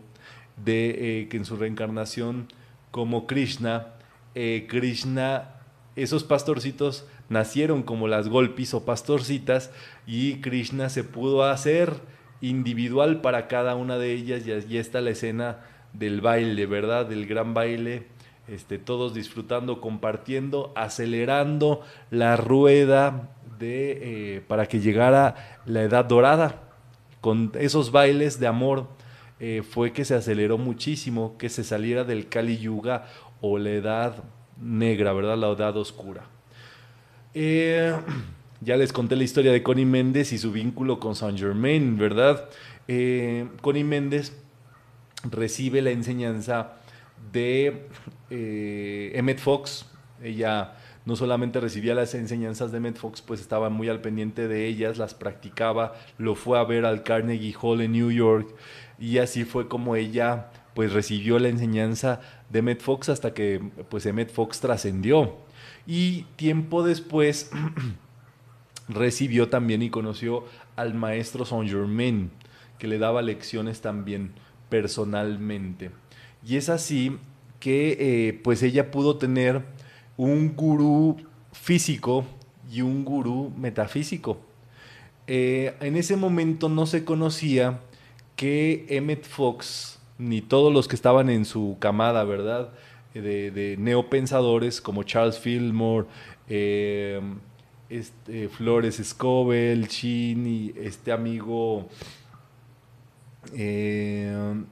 [0.63, 2.47] de, eh, que en su reencarnación
[2.91, 3.88] como Krishna,
[4.34, 5.55] Krishna
[5.95, 9.72] esos pastorcitos nacieron como las golpis o pastorcitas
[10.05, 11.93] y Krishna se pudo hacer
[12.41, 15.59] individual para cada una de ellas y allí está la escena
[15.93, 17.05] del baile, ¿verdad?
[17.05, 18.07] Del gran baile,
[18.47, 26.62] este, todos disfrutando, compartiendo, acelerando la rueda de, eh, para que llegara la edad dorada.
[27.22, 28.88] Con esos bailes de amor
[29.39, 33.06] eh, fue que se aceleró muchísimo, que se saliera del Kali Yuga
[33.41, 34.24] o la edad
[34.62, 35.38] negra, ¿verdad?
[35.38, 36.24] La edad oscura.
[37.34, 37.95] Eh,
[38.62, 42.49] ya les conté la historia de Connie Méndez y su vínculo con Saint Germain, ¿verdad?
[43.62, 44.39] Connie Méndez
[45.24, 46.74] recibe la enseñanza
[47.32, 47.88] de
[48.30, 49.88] Emmett Fox.
[50.22, 50.76] Ella
[51.06, 54.97] no solamente recibía las enseñanzas de Emmett Fox, pues estaba muy al pendiente de ellas,
[54.97, 58.53] las practicaba, lo fue a ver al Carnegie Hall en New York
[58.99, 64.06] y así fue como ella pues recibió la enseñanza de Emmett Fox hasta que pues
[64.06, 65.38] Emmett Fox trascendió.
[65.88, 67.49] Y tiempo después
[68.89, 70.43] recibió también y conoció
[70.76, 72.32] al maestro Saint Germain,
[72.78, 74.34] que le daba lecciones también
[74.70, 75.91] personalmente.
[76.45, 77.18] Y es así
[77.60, 79.64] que eh, pues ella pudo tener
[80.18, 81.18] un gurú
[81.51, 82.26] físico
[82.72, 84.38] y un gurú metafísico.
[85.28, 87.80] Eh, en ese momento no se conocía
[88.36, 92.72] que Emmett Fox, ni todos los que estaban en su camada, ¿verdad?
[93.13, 96.07] De, neopensadores como Charles Fillmore,
[96.49, 97.22] eh,
[97.89, 101.88] este, Flores Scoville, Chin y este amigo,
[103.53, 104.63] eh,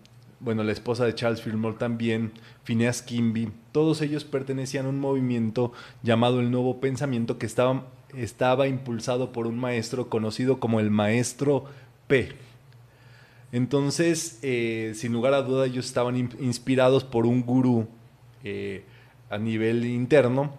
[0.44, 2.34] bueno, la esposa de Charles Fillmore también,
[2.66, 5.72] Phineas Kimby, todos ellos pertenecían a un movimiento
[6.04, 11.66] llamado el Nuevo Pensamiento que estaba, estaba impulsado por un maestro conocido como el Maestro
[12.08, 12.34] P.
[13.54, 17.88] Entonces, eh, sin lugar a duda, ellos estaban inspirados por un gurú
[18.44, 18.84] eh,
[19.30, 20.58] a nivel interno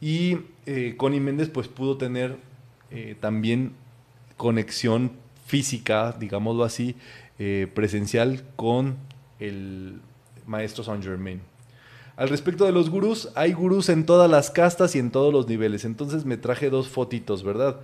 [0.00, 2.36] y eh, Connie Méndez pues pudo tener
[3.20, 3.72] también
[4.36, 5.12] conexión
[5.44, 6.94] física, digámoslo así,
[7.74, 8.96] presencial con
[9.40, 10.00] el
[10.46, 11.40] maestro Saint Germain.
[12.16, 15.46] Al respecto de los gurús, hay gurús en todas las castas y en todos los
[15.48, 15.84] niveles.
[15.84, 17.76] Entonces me traje dos fotitos, ¿verdad?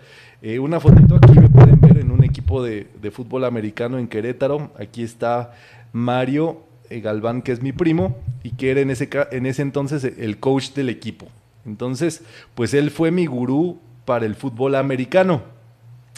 [0.58, 4.70] una fotito aquí me pueden ver en un equipo de, fútbol americano en Querétaro.
[4.78, 5.54] Aquí está
[5.92, 10.38] Mario Galván, que es mi primo, y que era en ese, en ese entonces el
[10.38, 11.26] coach del equipo.
[11.66, 12.22] Entonces,
[12.54, 15.42] pues él fue mi gurú para el fútbol americano.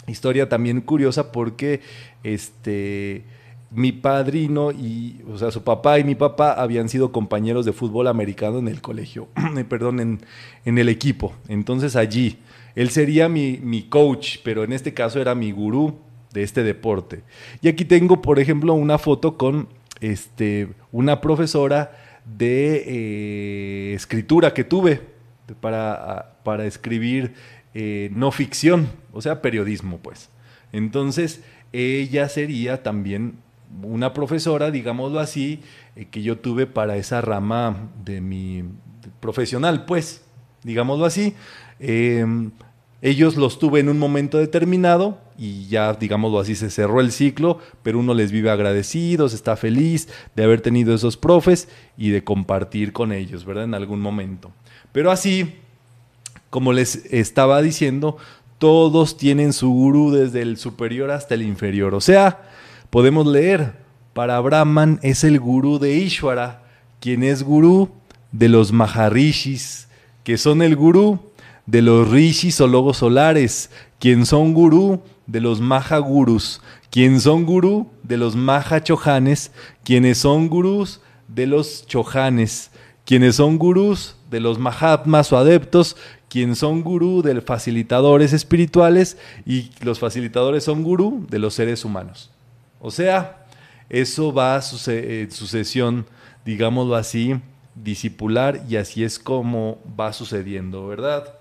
[0.07, 1.81] Historia también curiosa porque
[2.23, 3.25] este
[3.75, 8.07] mi padrino y, o sea, su papá y mi papá habían sido compañeros de fútbol
[8.07, 9.27] americano en el colegio,
[9.69, 10.21] perdón, en,
[10.63, 11.33] en, el equipo.
[11.49, 12.39] Entonces allí,
[12.75, 15.99] él sería mi, mi, coach, pero en este caso era mi gurú
[16.31, 17.23] de este deporte.
[17.61, 19.67] Y aquí tengo, por ejemplo, una foto con
[19.99, 21.91] este, una profesora
[22.23, 25.01] de eh, escritura que tuve
[25.59, 27.33] para, para escribir
[27.73, 30.29] eh, no ficción, o sea, periodismo, pues.
[30.71, 33.43] Entonces, ella sería también
[33.83, 35.61] una profesora, digámoslo así,
[35.95, 38.63] eh, que yo tuve para esa rama de mi
[39.19, 40.23] profesional, pues,
[40.63, 41.35] digámoslo así.
[41.79, 42.51] Em,
[43.01, 47.59] ellos los tuve en un momento determinado y ya, digámoslo así, se cerró el ciclo,
[47.83, 52.93] pero uno les vive agradecidos, está feliz de haber tenido esos profes y de compartir
[52.93, 53.65] con ellos, ¿verdad?
[53.65, 54.51] En algún momento.
[54.91, 55.55] Pero así,
[56.49, 58.17] como les estaba diciendo,
[58.57, 61.93] todos tienen su gurú desde el superior hasta el inferior.
[61.93, 62.49] O sea,
[62.95, 63.73] podemos leer,
[64.13, 66.63] para Brahman es el gurú de Ishvara,
[67.01, 67.89] quien es gurú
[68.31, 69.89] de los Maharishis,
[70.23, 71.19] que son el gurú
[71.65, 73.69] de los rishis o logos solares,
[73.99, 79.51] quien son gurú de los Mahagurus, quien son gurú de los Mahachohanes,
[79.83, 82.71] quienes son gurús de los Chohanes,
[83.03, 85.97] quienes son gurús de los Mahatmas o adeptos,
[86.29, 92.31] quienes son gurú de facilitadores espirituales y los facilitadores son gurú de los seres humanos.
[92.85, 93.47] O sea,
[93.89, 96.05] eso va en sucesión,
[96.45, 97.33] digámoslo así,
[97.73, 101.33] discipular y así es como va sucediendo, ¿verdad?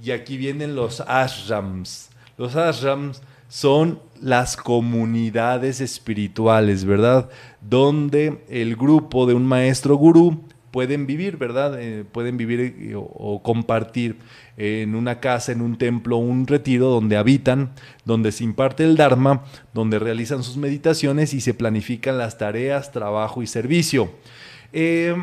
[0.00, 2.10] Y aquí vienen los ashrams.
[2.38, 7.30] Los ashrams son las comunidades espirituales, ¿verdad?
[7.60, 11.80] Donde el grupo de un maestro gurú pueden vivir, ¿verdad?
[11.80, 14.18] Eh, pueden vivir eh, o, compartir
[14.56, 17.72] en una casa, en un templo, un retiro donde habitan,
[18.04, 19.44] donde se imparte el Dharma,
[19.74, 24.10] donde realizan sus meditaciones y se planifican las tareas, trabajo y servicio.
[24.72, 25.14] Eh,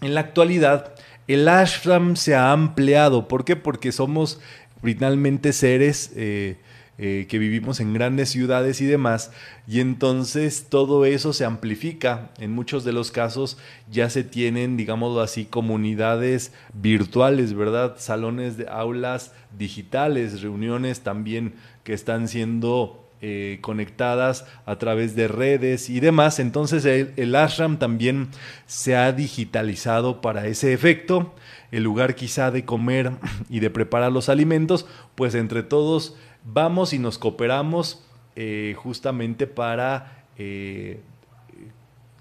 [0.00, 0.94] en la actualidad,
[1.26, 3.28] el ashram se ha ampliado.
[3.28, 3.56] ¿Por qué?
[3.56, 4.40] Porque somos
[4.82, 6.58] finalmente seres eh,
[7.02, 9.32] que vivimos en grandes ciudades y demás,
[9.66, 12.30] y entonces todo eso se amplifica.
[12.38, 13.58] En muchos de los casos
[13.90, 17.96] ya se tienen, digámoslo así, comunidades virtuales, ¿verdad?
[17.98, 25.88] Salones de aulas digitales, reuniones también que están siendo eh, conectadas a través de redes
[25.88, 26.40] y demás.
[26.40, 28.30] Entonces el, ashram también
[28.66, 31.32] se ha digitalizado para ese efecto.
[31.70, 33.12] El lugar quizá de comer
[33.48, 38.04] y de preparar los alimentos, pues entre todos vamos y nos cooperamos
[38.36, 41.00] eh, justamente para, eh,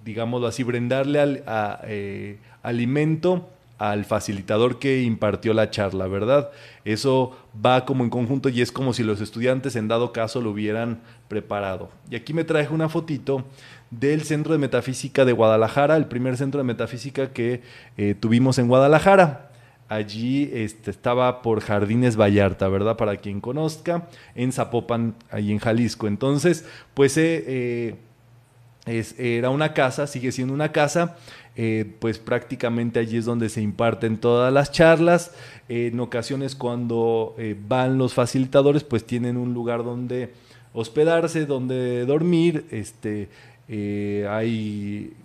[0.04, 6.52] digámoslo así, brindarle al, alimento al facilitador que impartió la charla, ¿verdad?
[6.86, 10.52] Eso va como en conjunto y es como si los estudiantes en dado caso lo
[10.52, 11.90] hubieran preparado.
[12.10, 13.44] Y aquí me traje una fotito
[13.90, 17.62] del Centro de Metafísica de Guadalajara, el primer centro de metafísica que
[17.98, 19.51] eh, tuvimos en Guadalajara.
[19.92, 22.96] Allí este, estaba por Jardines Vallarta, ¿verdad?
[22.96, 26.08] Para quien conozca, en Zapopan, ahí en Jalisco.
[26.08, 27.98] Entonces, pues eh,
[28.86, 31.18] eh, era una casa, sigue siendo una casa
[31.58, 35.34] eh, pues prácticamente allí es donde se imparten todas las charlas.
[35.68, 37.36] en ocasiones cuando
[37.68, 40.32] van los facilitadores, pues tienen un lugar donde
[40.74, 43.28] hospedarse, donde dormir, este,
[43.72, 45.16] eh, hay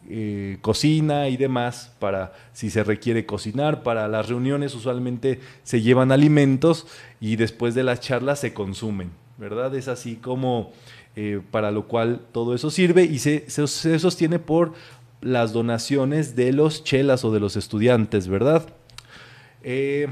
[0.63, 3.83] cocina y demás para si se requiere cocinar.
[3.83, 6.87] Para las reuniones usualmente se llevan alimentos
[7.21, 9.75] y después de las charlas se consumen, ¿verdad?
[9.75, 10.73] Es así como...
[11.51, 14.75] para lo cual todo eso sirve y se, se sostiene por
[15.21, 18.67] las donaciones de los chelas o de los estudiantes, ¿verdad?
[19.63, 20.07] Eh,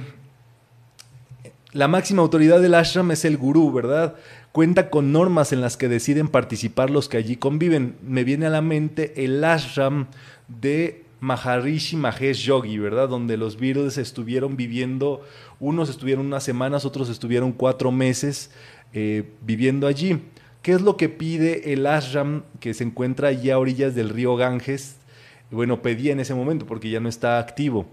[1.72, 4.16] la máxima autoridad del ashram es el gurú, ¿verdad?
[4.54, 7.96] Cuenta con normas en las que deciden participar los que allí conviven.
[8.06, 10.06] Me viene a la mente el ashram
[10.46, 13.08] de Maharishi Mahesh Yogi, ¿verdad?
[13.08, 15.22] Donde los Beatles estuvieron viviendo,
[15.58, 18.52] unos estuvieron unas semanas, otros estuvieron cuatro meses
[18.92, 20.22] eh, viviendo allí.
[20.62, 24.36] ¿Qué es lo que pide el ashram que se encuentra allí a orillas del río
[24.36, 24.98] Ganges?
[25.50, 27.86] bueno, pedía en ese momento porque ya no está activo,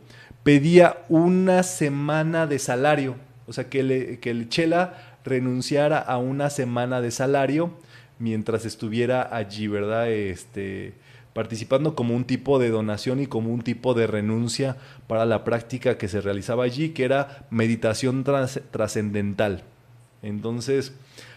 [0.43, 3.15] pedía una semana de salario,
[3.47, 7.71] o sea, que, que el Chela renunciara a una semana de salario
[8.19, 10.09] mientras estuviera allí, ¿verdad?
[10.09, 10.93] Este,
[11.33, 15.97] participando como un tipo de donación y como un tipo de renuncia para la práctica
[15.97, 19.63] que se realizaba allí, que era meditación trascendental.
[20.21, 20.93] Entonces,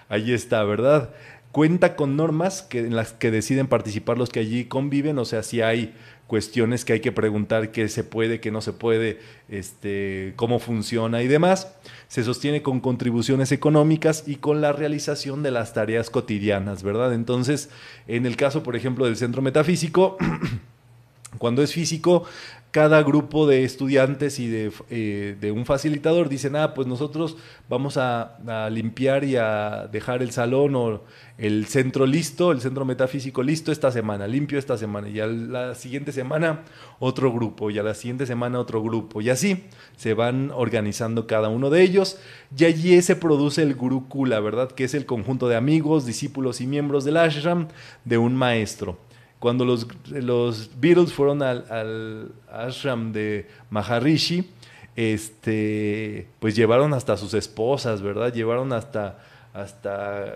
[0.09, 1.11] ahí está, ¿verdad?
[1.53, 5.43] Cuenta con normas que, en las que deciden participar los que allí conviven, o sea,
[5.43, 5.95] si hay
[6.27, 11.23] cuestiones que hay que preguntar qué se puede, qué no se puede, este, cómo funciona
[11.23, 11.75] y demás.
[12.09, 17.13] Se sostiene con contribuciones económicas y con la realización de las tareas cotidianas, ¿verdad?
[17.13, 17.71] Entonces,
[18.07, 20.17] en el caso, por ejemplo, del centro metafísico,
[21.39, 22.25] cuando es físico,
[22.75, 27.37] cada grupo de estudiantes y de, eh, un facilitador dicen, ah, pues nosotros
[27.69, 28.37] vamos a,
[28.69, 31.03] limpiar y a dejar el salón o
[31.39, 35.77] el centro listo, el centro metafísico listo esta semana, limpio esta semana, y a la
[35.77, 36.65] siguiente semana
[36.99, 39.67] otro grupo, y a la siguiente semana otro grupo, y así
[39.97, 42.19] se van organizando cada uno de ellos,
[42.59, 44.73] y allí se produce el Gurukula, ¿verdad?
[44.73, 47.69] Que es el conjunto de amigos, discípulos y miembros del ashram
[48.05, 48.99] de un maestro
[49.45, 54.49] cuando los, los Beatles fueron al, ashram de Maharishi,
[54.97, 58.33] este, pues llevaron hasta sus esposas, ¿verdad?
[58.33, 59.19] Llevaron hasta,
[59.53, 60.33] hasta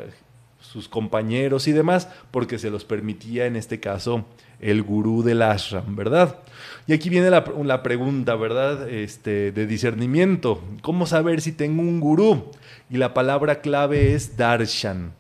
[0.61, 4.27] sus compañeros y demás, porque se los permitía en este caso
[4.61, 6.41] el gurú del ashram, ¿verdad?
[6.87, 8.91] Y aquí viene la, la, pregunta, ¿verdad?
[8.91, 10.63] Este, de discernimiento.
[10.83, 12.51] ¿Cómo saber si tengo un gurú?
[12.91, 15.15] Y la palabra clave es darshan.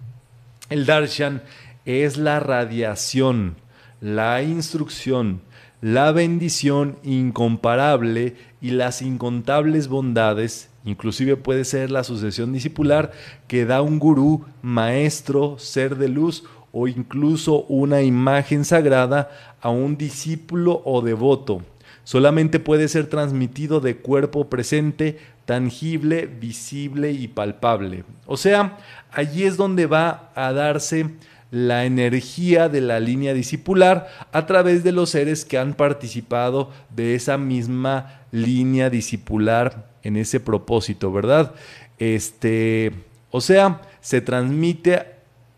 [0.68, 1.41] El darshan
[1.86, 3.57] es la radiación
[4.01, 5.40] la instrucción,
[5.80, 13.12] la bendición incomparable y las incontables bondades, inclusive puede ser la sucesión discipular
[13.46, 19.30] que da un gurú, maestro, ser de luz o incluso una imagen sagrada
[19.61, 21.62] a un discípulo o devoto.
[22.05, 28.05] Solamente puede ser transmitido de cuerpo presente, tangible, visible y palpable.
[28.26, 28.78] O sea,
[29.12, 31.11] allí es donde va a darse
[31.51, 37.14] la energía de la línea discipular a través de los seres que han participado de
[37.14, 41.55] esa misma línea discipular en ese propósito, ¿verdad?
[41.99, 42.92] Este,
[43.30, 45.07] o sea, se transmite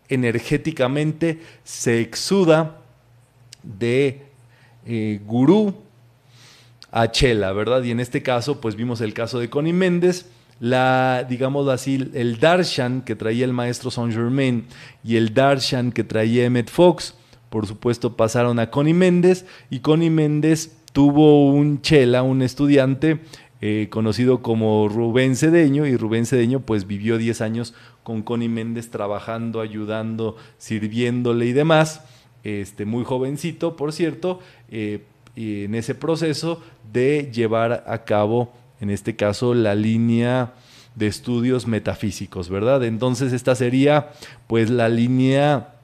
[0.09, 2.77] energéticamente, se exuda
[3.63, 4.23] de
[4.85, 5.75] eh, gurú
[6.91, 7.83] a chela, ¿verdad?
[7.83, 10.25] Y en este caso, pues vimos el caso de Connie Méndez,
[10.61, 14.67] la, digamos así, el darshan que traía el maestro Saint Germain
[15.03, 17.15] y el darshan que traía Emmett Fox,
[17.49, 23.21] por supuesto pasaron a Connie Méndez y Connie Méndez tuvo un chela, un estudiante
[23.59, 28.91] eh, conocido como Rubén Cedeño, y Rubén Cedeño pues vivió 10 años con Connie Méndez
[28.91, 32.05] trabajando, ayudando, sirviéndole y demás,
[32.43, 34.39] este, muy jovencito, por cierto,
[34.69, 35.05] eh,
[35.35, 36.61] en ese proceso
[36.93, 40.53] de llevar a cabo, en este caso, la línea
[40.95, 42.83] de estudios metafísicos, ¿verdad?
[42.83, 44.11] Entonces esta sería
[44.47, 45.75] pues la línea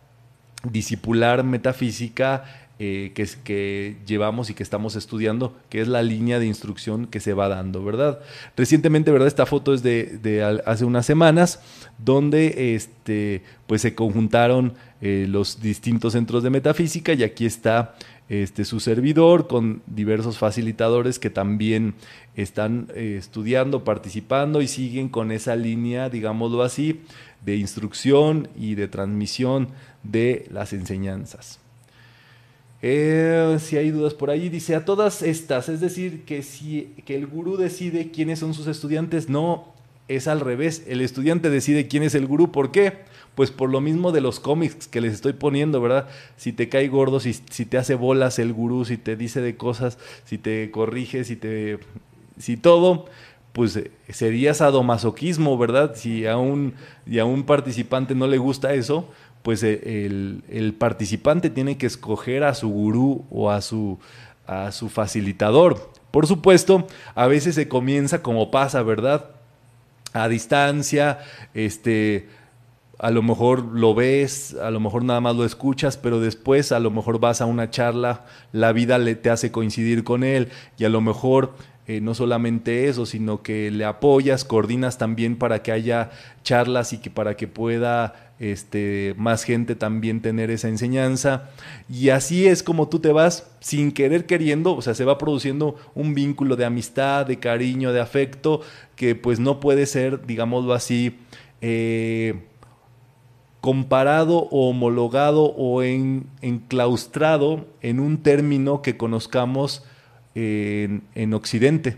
[0.63, 2.43] discipular metafísica
[2.79, 7.19] eh, que, que, llevamos y que estamos estudiando, que es la línea de instrucción que
[7.19, 8.19] se va dando, ¿verdad?
[8.55, 9.27] Recientemente, ¿verdad?
[9.27, 11.59] Esta foto es de, hace unas semanas,
[11.97, 17.95] donde este, pues se conjuntaron eh, los distintos centros de metafísica y aquí está
[18.29, 21.93] este, su servidor con diversos facilitadores que también
[22.35, 27.01] están eh, estudiando, participando y siguen con esa línea, digámoslo así,
[27.45, 29.69] de instrucción y de transmisión
[30.03, 31.59] de las enseñanzas.
[32.81, 37.15] Eh, si hay dudas por ahí, dice a todas estas, es decir, que si que
[37.15, 39.73] el gurú decide quiénes son sus estudiantes, no,
[40.07, 42.93] es al revés, el estudiante decide quién es el gurú, ¿por qué?
[43.37, 46.07] Pues por lo mismo de los cómics que les estoy poniendo, ¿verdad?
[46.37, 49.55] Si te cae gordo, si, si te hace bolas el gurú, si te dice de
[49.55, 51.77] cosas, si te corrige, si te...
[52.39, 53.05] si todo,
[53.53, 55.93] pues eh, sería sadomasoquismo, ¿verdad?
[55.93, 56.73] Si a un,
[57.05, 59.07] y a un participante no le gusta eso,
[59.43, 60.07] pues eh,
[60.49, 63.99] el, participante tiene que escoger a su gurú o a su,
[64.47, 65.91] a su facilitador.
[66.09, 69.29] Por supuesto, a veces se comienza como pasa, ¿verdad?
[70.13, 71.19] A distancia,
[71.53, 72.29] este,
[72.99, 76.79] a lo mejor lo ves, a lo mejor nada más lo escuchas, pero después a
[76.79, 80.85] lo mejor vas a una charla, la vida le, te hace coincidir con él y
[80.85, 81.53] a lo mejor
[81.87, 86.09] eh, no solamente eso, sino que le apoyas, coordinas también para que haya
[86.43, 91.49] charlas y que para que pueda este, más gente también tener esa enseñanza.
[91.89, 95.75] Y así es como tú te vas sin querer queriendo, o sea, se va produciendo
[95.95, 98.61] un vínculo de amistad, de cariño, de afecto,
[98.97, 101.17] que pues no puede ser, digámoslo así,
[101.61, 102.35] eh,
[103.67, 109.83] comparado o homologado o en, enclaustrado en un término que conozcamos
[110.35, 111.97] en, en Occidente.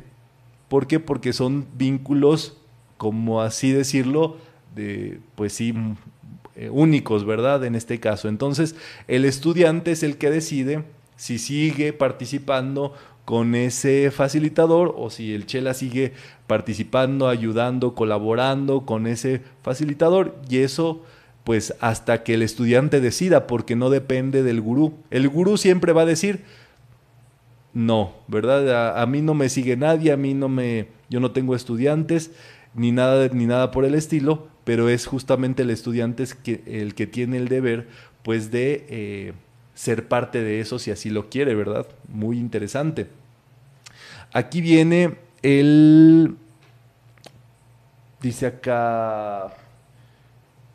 [0.67, 0.99] ¿Por qué?
[0.99, 2.57] Porque son vínculos,
[2.97, 4.38] como así decirlo,
[4.76, 5.76] de, pues sí,
[6.55, 7.63] eh, únicos, ¿verdad?
[7.63, 8.30] En este caso.
[8.30, 8.76] Entonces,
[9.07, 10.86] el estudiante es el que decide
[11.17, 12.95] si sigue participando
[13.26, 16.13] con ese facilitador o si el Chela sigue
[16.47, 21.03] participando, ayudando, colaborando con ese facilitador y eso
[21.50, 24.93] pues hasta que el estudiante decida porque no depende del gurú.
[25.10, 26.41] El gurú siempre va a decir
[27.74, 29.02] no, ¿verdad?
[29.02, 32.30] A, mí no me sigue nadie, a mí no me yo no tengo estudiantes
[32.76, 36.26] ni nada ni nada por el estilo, pero es justamente el estudiante
[36.68, 37.88] el que tiene el deber
[38.22, 39.34] pues de eh,
[39.74, 41.88] ser parte de eso si así lo quiere, ¿verdad?
[42.10, 43.08] Muy interesante.
[44.34, 46.36] Aquí viene el...
[48.22, 49.52] Dice acá...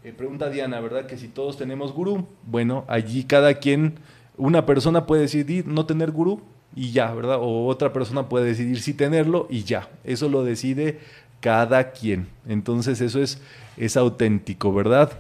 [0.04, 1.06] Eh, pregunta Diana, ¿verdad?
[1.06, 2.26] Que si todos tenemos gurú.
[2.44, 3.94] Bueno, allí cada quien,
[4.36, 6.42] una persona puede decidir no tener gurú
[6.76, 7.38] y ya, ¿verdad?
[7.40, 9.88] O otra persona puede decidir sí tenerlo y ya.
[10.04, 11.00] Eso lo decide
[11.40, 12.28] cada quien.
[12.46, 13.40] Entonces eso es,
[13.78, 15.10] es auténtico, ¿verdad?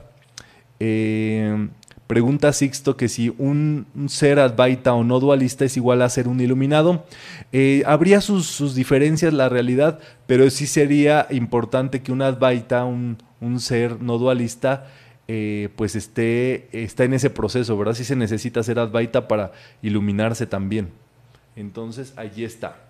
[0.80, 1.68] Eh,
[2.06, 6.40] pregunta Sixto que si un, ser advaita o no dualista es igual a ser un
[6.40, 7.04] iluminado.
[7.52, 13.18] Eh, habría sus, diferencias, la realidad, pero sí sería importante que un advaita, un,
[13.58, 14.86] ser no dualista,
[15.28, 17.94] eh, pues esté, está en ese proceso, ¿verdad?
[17.94, 19.52] Sí se necesita ser advaita para
[19.82, 20.90] iluminarse también.
[21.56, 22.83] Entonces, allí está.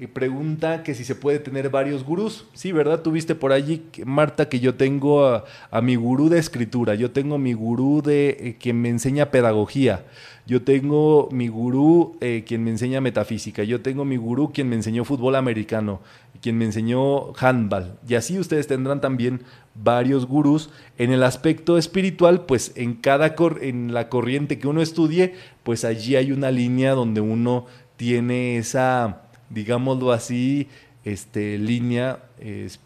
[0.00, 2.46] Y pregunta que si se puede tener varios gurús.
[2.52, 3.02] Sí, ¿verdad?
[3.02, 7.52] Tuviste por allí, Marta, que yo tengo a, mi gurú de escritura, yo tengo mi
[7.52, 10.04] gurú de eh, quien me enseña pedagogía,
[10.46, 14.76] yo tengo mi gurú eh, quien me enseña metafísica, yo tengo mi gurú quien me
[14.76, 16.00] enseñó fútbol americano,
[16.40, 17.98] quien me enseñó handball.
[18.06, 19.42] Y así ustedes tendrán también
[19.74, 20.70] varios gurús.
[20.96, 25.34] En el aspecto espiritual, pues en cada en la corriente que uno estudie,
[25.64, 30.68] pues allí hay una línea donde uno tiene esa digámoslo así,
[31.04, 32.20] este, línea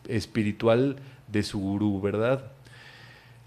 [0.09, 0.97] espiritual
[1.29, 2.53] de su gurú, ¿verdad?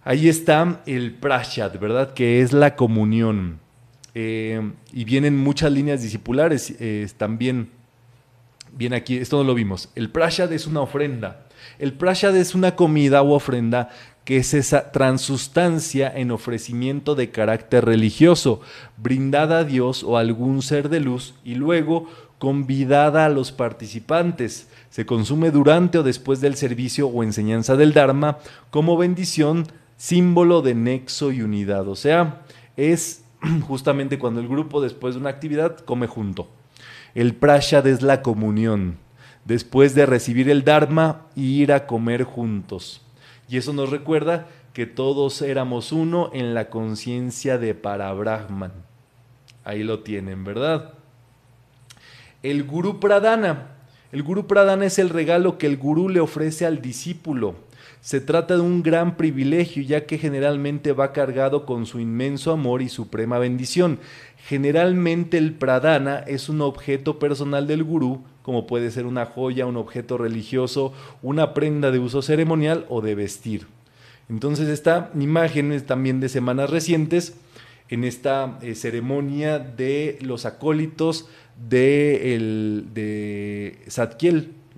[0.03, 2.13] Ahí está el prashad, ¿verdad?
[2.13, 3.59] Que es la comunión.
[4.13, 6.75] Eh, y vienen muchas líneas discipulares
[7.17, 7.69] también.
[8.71, 9.89] Viene aquí, esto no lo vimos.
[9.95, 11.47] El prashad es una ofrenda.
[11.79, 13.89] El prashad es una comida u ofrenda
[14.25, 18.59] que es esa transustancia en ofrecimiento de carácter religioso,
[18.97, 22.09] brindada a Dios o a algún ser de luz, y luego
[22.39, 24.69] convidada a los participantes.
[24.89, 28.37] Se consume durante o después del servicio o enseñanza del Dharma
[28.69, 29.67] como bendición,
[29.97, 31.87] símbolo de nexo y unidad.
[31.87, 32.41] O sea,
[32.77, 33.23] es
[33.67, 36.47] justamente cuando el grupo después de una actividad come junto.
[37.13, 38.97] El prashad es la comunión,
[39.45, 43.01] después de recibir el dharma y ir a comer juntos.
[43.47, 48.73] Y eso nos recuerda que todos éramos uno en la conciencia de Parabrahman.
[49.63, 50.94] Ahí lo tienen, ¿verdad?
[52.45, 53.69] El Guru Pradana.
[54.11, 57.55] El Guru Pradana es el regalo que el Gurú le ofrece al discípulo.
[58.01, 62.83] Se trata de un gran privilegio ya que generalmente va cargado con su inmenso amor
[62.83, 63.97] y suprema bendición.
[64.47, 69.77] Generalmente el pradana es un objeto personal del gurú, como puede ser una joya, un
[69.77, 70.93] objeto religioso,
[71.23, 73.65] una prenda de uso ceremonial o de vestir.
[74.29, 77.33] Entonces esta imagen es también de semanas recientes
[77.89, 81.27] en esta eh, ceremonia de los acólitos
[81.57, 83.77] de, el, de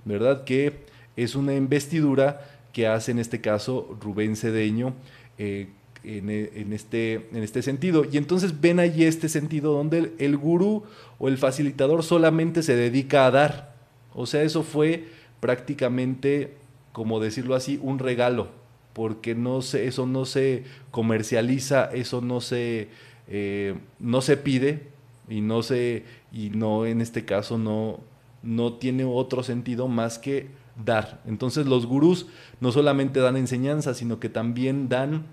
[0.04, 0.44] ¿verdad?
[0.44, 0.72] Que
[1.16, 2.40] es una investidura
[2.72, 4.94] que hace en este caso Rubén Cedeño
[5.38, 5.68] eh,
[6.04, 8.04] en, este, en este sentido.
[8.10, 10.84] Y entonces ven allí este sentido donde el, gurú
[11.18, 13.74] o el facilitador solamente se dedica a dar.
[14.14, 15.04] O sea, eso fue
[15.40, 16.54] prácticamente,
[16.92, 18.48] como decirlo así, un regalo,
[18.92, 22.88] porque no se, eso no se comercializa, eso no se,
[23.28, 24.82] eh, no se pide
[25.28, 28.00] y no se, y no en este caso no,
[28.42, 30.48] no tiene otro sentido más que
[30.84, 31.20] dar.
[31.26, 32.26] Entonces los gurús
[32.60, 35.26] no solamente dan enseñanza, sino que también dan,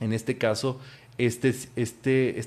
[0.00, 0.80] en este caso,
[1.18, 2.40] este, este,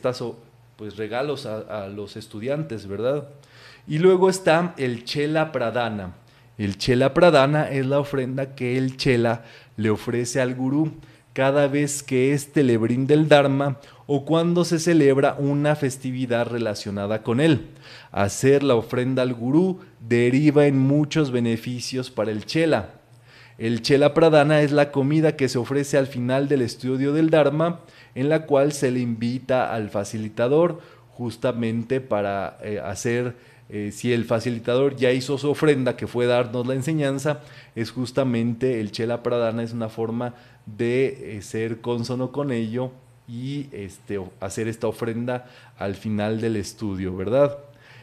[0.78, 3.28] pues, regalos a, los estudiantes, ¿verdad?
[3.88, 6.16] Y luego está el Chela Pradana.
[6.58, 9.44] El Chela Pradana es la ofrenda que el Chela
[9.78, 10.94] le ofrece al gurú
[11.34, 13.78] cada vez que éste le brinda el Dharma
[14.08, 17.68] o cuando se celebra una festividad relacionada con él.
[18.12, 22.90] Hacer la ofrenda al gurú deriva en muchos beneficios para el chela.
[23.58, 27.82] El chela pradana es la comida que se ofrece al final del estudio del Dharma,
[28.16, 30.80] en la cual se le invita al facilitador
[31.12, 33.36] justamente para eh, hacer,
[33.74, 37.40] eh, si el facilitador ya hizo su ofrenda, que fue darnos la enseñanza,
[37.74, 40.34] es justamente el chela pradana, es una forma
[40.66, 42.92] de eh, ser consono con ello
[43.30, 45.46] y este, hacer esta ofrenda
[45.78, 47.60] al final del estudio, ¿verdad?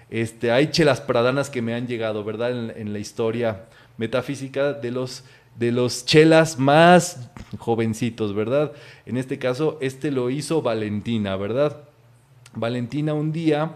[0.09, 2.51] Este, hay chelas pradanas que me han llegado, ¿verdad?
[2.75, 3.67] En, la historia
[3.99, 5.25] metafísica de los,
[5.59, 7.29] de los chelas más
[7.59, 8.73] jovencitos, ¿verdad?
[9.05, 11.77] En este caso, este lo hizo Valentina, ¿verdad?
[12.55, 13.73] Valentina un día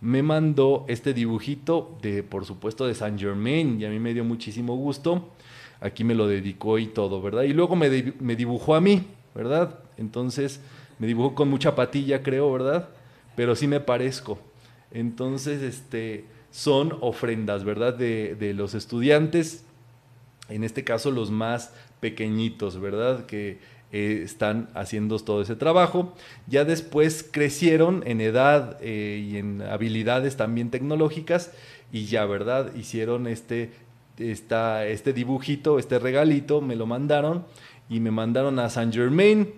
[0.00, 4.24] me mandó este dibujito de, por supuesto, de Saint Germain y a mí me dio
[4.24, 5.30] muchísimo gusto.
[5.80, 7.42] Aquí me lo dedicó y todo, ¿verdad?
[7.42, 9.02] Y luego me, me dibujó a mí,
[9.34, 9.78] ¿verdad?
[9.96, 10.60] Entonces,
[10.98, 12.88] me dibujó con mucha patilla, creo, ¿verdad?
[13.36, 14.38] Pero sí me parezco.
[14.90, 17.94] Entonces, este, son ofrendas, ¿verdad?
[17.94, 19.64] De, de los estudiantes,
[20.48, 23.26] en este caso los más pequeñitos, ¿verdad?
[23.26, 23.58] Que
[23.90, 26.14] eh, están haciendo todo ese trabajo.
[26.46, 31.52] Ya después crecieron en edad eh, y en habilidades también tecnológicas
[31.92, 32.74] y ya, ¿verdad?
[32.74, 33.70] Hicieron este,
[34.18, 37.46] este dibujito, este regalito, me lo mandaron
[37.88, 39.54] y me mandaron a Saint Germain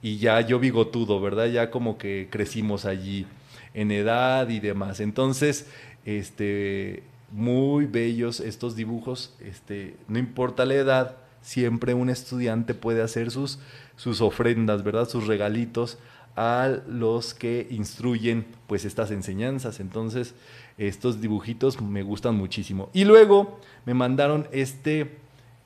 [0.00, 1.46] y ya yo bigotudo, ¿verdad?
[1.46, 3.26] Ya como que crecimos allí
[3.74, 5.00] en edad y demás.
[5.00, 5.68] Entonces,
[6.04, 13.30] este, muy bellos estos dibujos, este, no importa la edad, siempre un estudiante puede hacer
[13.30, 13.58] sus,
[13.96, 15.08] sus ofrendas, ¿verdad?
[15.08, 15.98] Sus regalitos
[16.36, 19.78] a los que instruyen pues estas enseñanzas.
[19.78, 20.34] Entonces,
[20.78, 22.88] estos dibujitos me gustan muchísimo.
[22.94, 25.18] Y luego me mandaron este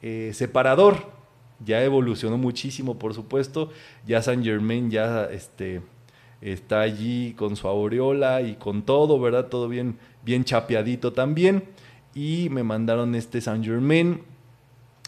[0.02, 1.12] eh, separador,
[1.64, 3.70] ya evolucionó muchísimo, por supuesto.
[4.04, 5.80] Ya Saint Germain ya este,
[6.40, 9.46] está allí con su aureola y con todo, ¿verdad?
[9.46, 11.64] Todo bien, bien chapeadito también.
[12.14, 14.22] Y me mandaron este Saint Germain,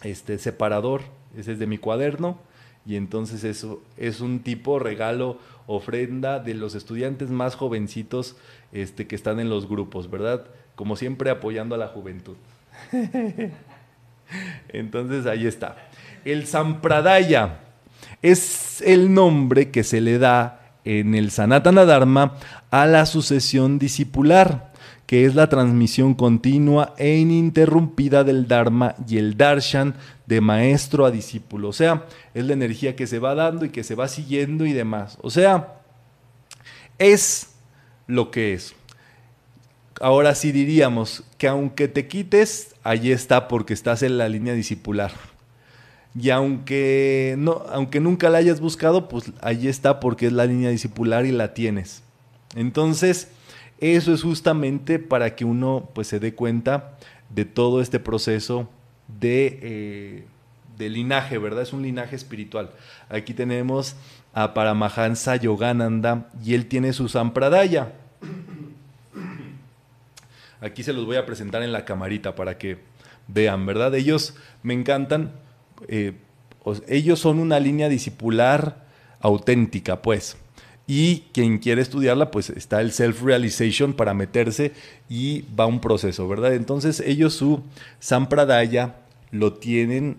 [0.02, 1.02] este separador,
[1.36, 2.38] ese es de mi cuaderno.
[2.86, 8.36] Y entonces eso es un tipo regalo, ofrenda de los estudiantes más jovencitos
[8.72, 10.46] este, que están en los grupos, ¿verdad?
[10.74, 12.36] Como siempre apoyando a la juventud.
[14.68, 15.76] entonces ahí está.
[16.24, 17.60] El Sampradaya
[18.22, 22.36] es el nombre que se le da en el Sanatana Dharma
[22.70, 24.69] a la sucesión discipular,
[25.10, 29.96] que es la transmisión continua e ininterrumpida del Dharma y el Darshan
[30.26, 31.70] de maestro a discípulo.
[31.70, 34.72] O sea, es la energía que se va dando y que se va siguiendo y
[34.72, 35.18] demás.
[35.20, 35.80] O sea,
[36.96, 37.48] es
[38.06, 38.72] lo que es.
[40.00, 45.10] Ahora sí diríamos que aunque te quites, allí está porque estás en la línea discipular.
[46.14, 50.70] Y aunque, no, aunque nunca la hayas buscado, pues allí está porque es la línea
[50.70, 52.04] discipular y la tienes.
[52.54, 53.26] Entonces,
[53.80, 56.96] eso es justamente para que uno pues, se dé cuenta
[57.30, 58.68] de todo este proceso
[59.08, 60.24] de, eh,
[60.76, 61.62] de linaje, ¿verdad?
[61.62, 62.70] Es un linaje espiritual.
[63.08, 63.96] Aquí tenemos
[64.32, 67.92] a Paramahansa Yogananda y él tiene su Sampradaya.
[70.60, 72.78] Aquí se los voy a presentar en la camarita para que
[73.28, 73.94] vean, ¿verdad?
[73.94, 75.32] Ellos me encantan.
[75.88, 76.12] Eh,
[76.86, 78.84] ellos son una línea discipular
[79.20, 80.36] auténtica, pues.
[80.92, 84.72] Y quien quiere estudiarla, pues está el self-realization para meterse
[85.08, 86.52] y va un proceso, ¿verdad?
[86.54, 87.62] Entonces ellos su
[88.00, 88.96] Sampradaya
[89.30, 90.16] lo tienen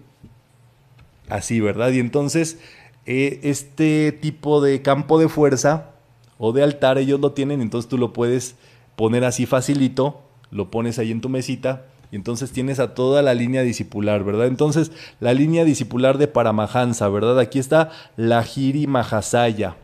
[1.28, 1.92] así, ¿verdad?
[1.92, 2.58] Y entonces
[3.06, 5.90] eh, este tipo de campo de fuerza
[6.38, 8.56] o de altar ellos lo tienen, entonces tú lo puedes
[8.96, 10.22] poner así facilito,
[10.52, 11.84] lo pones ahí en tu mesita
[12.14, 14.48] y entonces tienes a toda la línea discipular, ¿verdad?
[14.48, 17.40] Entonces la línea discipular de Paramahansa, ¿verdad?
[17.40, 19.76] Aquí está la Giri Mahasaya,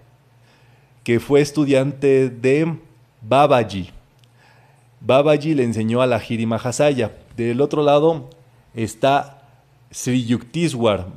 [1.08, 2.76] que fue estudiante de
[3.22, 3.92] Babaji.
[5.00, 7.14] Babaji le enseñó a la Giri Mahasaya.
[7.38, 8.30] Del otro lado
[8.76, 9.42] está
[9.90, 11.08] Sri Yuktiswar.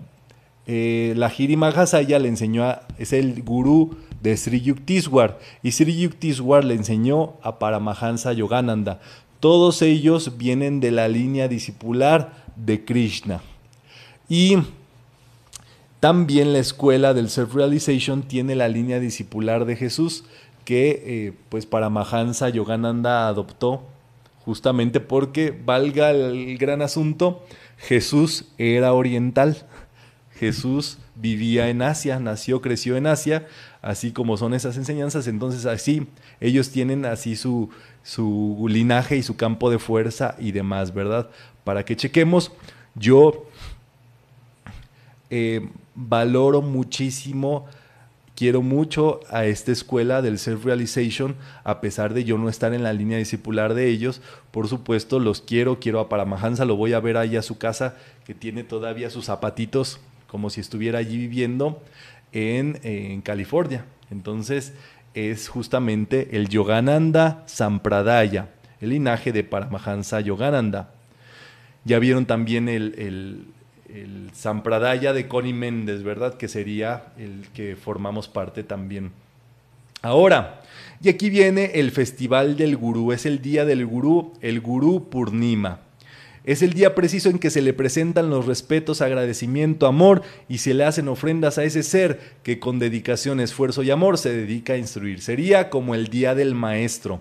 [0.68, 5.98] Eh, la Giri Mahasaya le enseñó a, es el gurú de Sri Yuktiswar y Sri
[5.98, 9.00] Yuktiswar le enseñó a Paramahansa Yogananda.
[9.40, 13.40] Todos ellos vienen de la línea discipular de Krishna.
[14.28, 14.56] Y
[16.00, 20.24] también la escuela del Self-Realization tiene la línea discipular de Jesús
[20.64, 23.86] que eh, pues Paramahansa Yogananda adoptó
[24.44, 27.44] justamente porque, valga el gran asunto,
[27.76, 29.66] Jesús era oriental.
[30.38, 33.46] Jesús vivía en Asia, nació, creció en Asia,
[33.82, 36.06] así como son esas enseñanzas, entonces así
[36.40, 37.68] ellos tienen así su,
[38.02, 41.28] su linaje y su campo de fuerza y demás, ¿verdad?
[41.62, 42.52] Para que chequemos,
[42.94, 43.44] yo
[45.28, 45.68] eh,
[46.08, 47.66] valoro muchísimo,
[48.34, 52.92] quiero mucho a esta escuela del self-realization, a pesar de yo no estar en la
[52.92, 57.16] línea discipular de ellos, por supuesto los quiero, quiero a Paramahansa, lo voy a ver
[57.16, 61.82] ahí a su casa, que tiene todavía sus zapatitos como si estuviera allí viviendo
[62.32, 63.84] en, California.
[64.10, 64.72] Entonces
[65.12, 68.48] es justamente el Yogananda Sampradaya,
[68.80, 70.94] el linaje de Paramahansa Yogananda.
[71.84, 73.46] Ya vieron también el, el,
[73.94, 76.34] el Sampradaya de Connie Méndez, ¿verdad?
[76.34, 79.12] Que sería el que formamos parte también.
[80.02, 80.62] Ahora,
[81.02, 85.80] y aquí viene el Festival del Gurú, es el día del Gurú, el Gurú Purnima.
[86.42, 90.72] Es el día preciso en que se le presentan los respetos, agradecimiento, amor y se
[90.72, 94.78] le hacen ofrendas a ese ser que con dedicación, esfuerzo y amor se dedica a
[94.78, 95.20] instruir.
[95.20, 97.20] Sería como el día del maestro.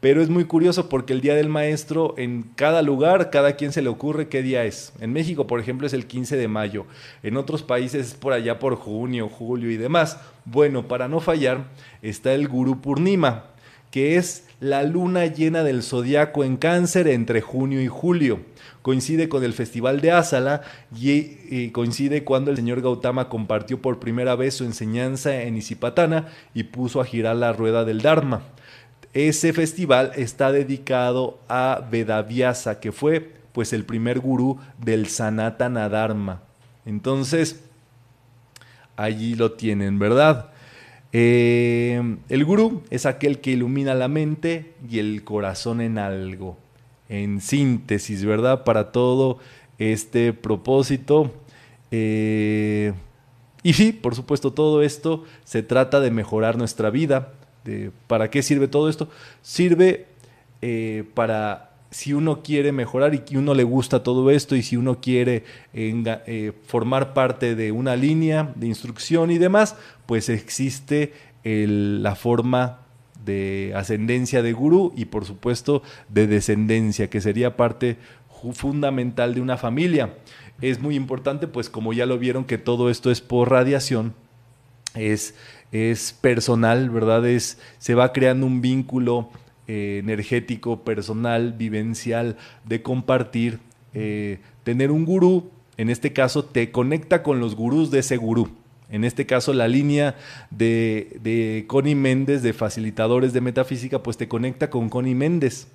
[0.00, 3.82] Pero es muy curioso porque el Día del Maestro en cada lugar, cada quien se
[3.82, 4.92] le ocurre qué día es.
[5.00, 6.86] En México, por ejemplo, es el 15 de mayo.
[7.22, 10.18] En otros países es por allá por junio, julio y demás.
[10.44, 11.64] Bueno, para no fallar,
[12.00, 13.46] está el Guru Purnima,
[13.90, 18.40] que es la luna llena del zodiaco en cáncer entre junio y julio
[18.88, 20.62] coincide con el Festival de Asala
[20.98, 26.62] y, coincide cuando el señor Gautama compartió por primera vez su enseñanza en Isipatana y
[26.62, 28.44] puso a girar la rueda del Dharma.
[29.18, 36.42] Ese festival está dedicado a Vedavyasa, que fue pues el primer gurú del Sanatana Dharma.
[36.86, 37.58] Entonces,
[38.94, 40.50] allí lo tienen, ¿verdad?
[41.12, 46.56] Eh, el gurú es aquel que ilumina la mente y el corazón en algo
[47.08, 48.62] en síntesis, ¿verdad?
[48.62, 49.38] Para todo
[49.78, 51.32] este propósito.
[51.90, 52.92] Eh,
[53.64, 57.32] y sí, por supuesto, todo esto se trata de mejorar nuestra vida.
[58.06, 59.08] ¿Para qué sirve todo esto?
[59.42, 60.06] Sirve
[60.62, 64.76] eh, para si uno quiere mejorar y que uno le gusta todo esto y si
[64.76, 69.74] uno quiere eh, formar parte de una línea de instrucción y demás,
[70.06, 71.12] pues existe
[71.44, 72.80] la forma
[73.24, 77.96] de ascendencia de gurú y por supuesto de descendencia, que sería parte
[78.54, 80.14] fundamental de una familia.
[80.60, 84.14] Es muy importante, pues como ya lo vieron, que todo esto es por radiación,
[84.94, 85.34] es,
[85.72, 87.26] es personal, ¿verdad?
[87.26, 89.28] Es, se va creando un vínculo
[89.66, 93.58] eh, energético, personal, vivencial, de compartir.
[93.94, 98.50] Eh, tener un gurú, en este caso, te conecta con los gurús de ese gurú.
[98.90, 100.16] En este caso, la línea
[100.50, 105.68] de, de Connie Méndez, de facilitadores de metafísica, pues te conecta con Connie Méndez.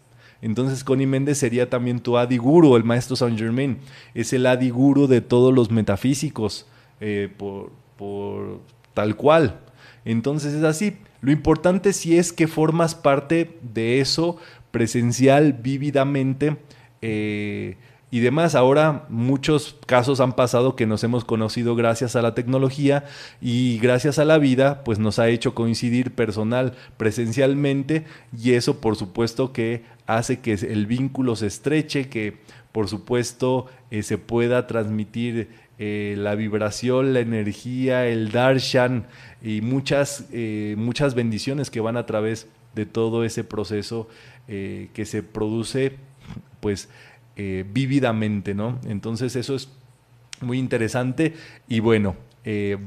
[0.43, 3.77] Entonces Connie Méndez sería también tu Adiguru, el maestro Saint Germain.
[4.13, 6.67] Es el Adiguru de todos los metafísicos,
[6.99, 8.59] eh, por, por,
[8.93, 9.61] tal cual.
[10.05, 10.97] Entonces es así.
[11.21, 14.37] Lo importante sí es que formas parte de eso
[14.71, 16.57] presencial, vívidamente.
[17.01, 17.77] Eh,
[18.13, 18.53] y demás.
[18.53, 23.05] Ahora muchos casos han pasado que nos hemos conocido gracias a la tecnología
[23.41, 28.05] y gracias a la vida, pues nos ha hecho coincidir personal, presencialmente
[28.37, 32.37] y eso por supuesto que hace que el vínculo se estreche, que
[32.71, 35.49] por supuesto eh, se pueda transmitir
[35.79, 39.07] eh, la vibración, la energía, el darshan
[39.41, 44.07] y muchas, eh, muchas bendiciones que van a través de todo ese proceso
[44.47, 45.97] eh, que se produce
[46.59, 46.89] pues
[47.35, 48.79] vívidamente, ¿no?
[48.85, 49.67] Entonces eso es
[50.39, 51.33] muy interesante
[51.67, 52.15] y bueno,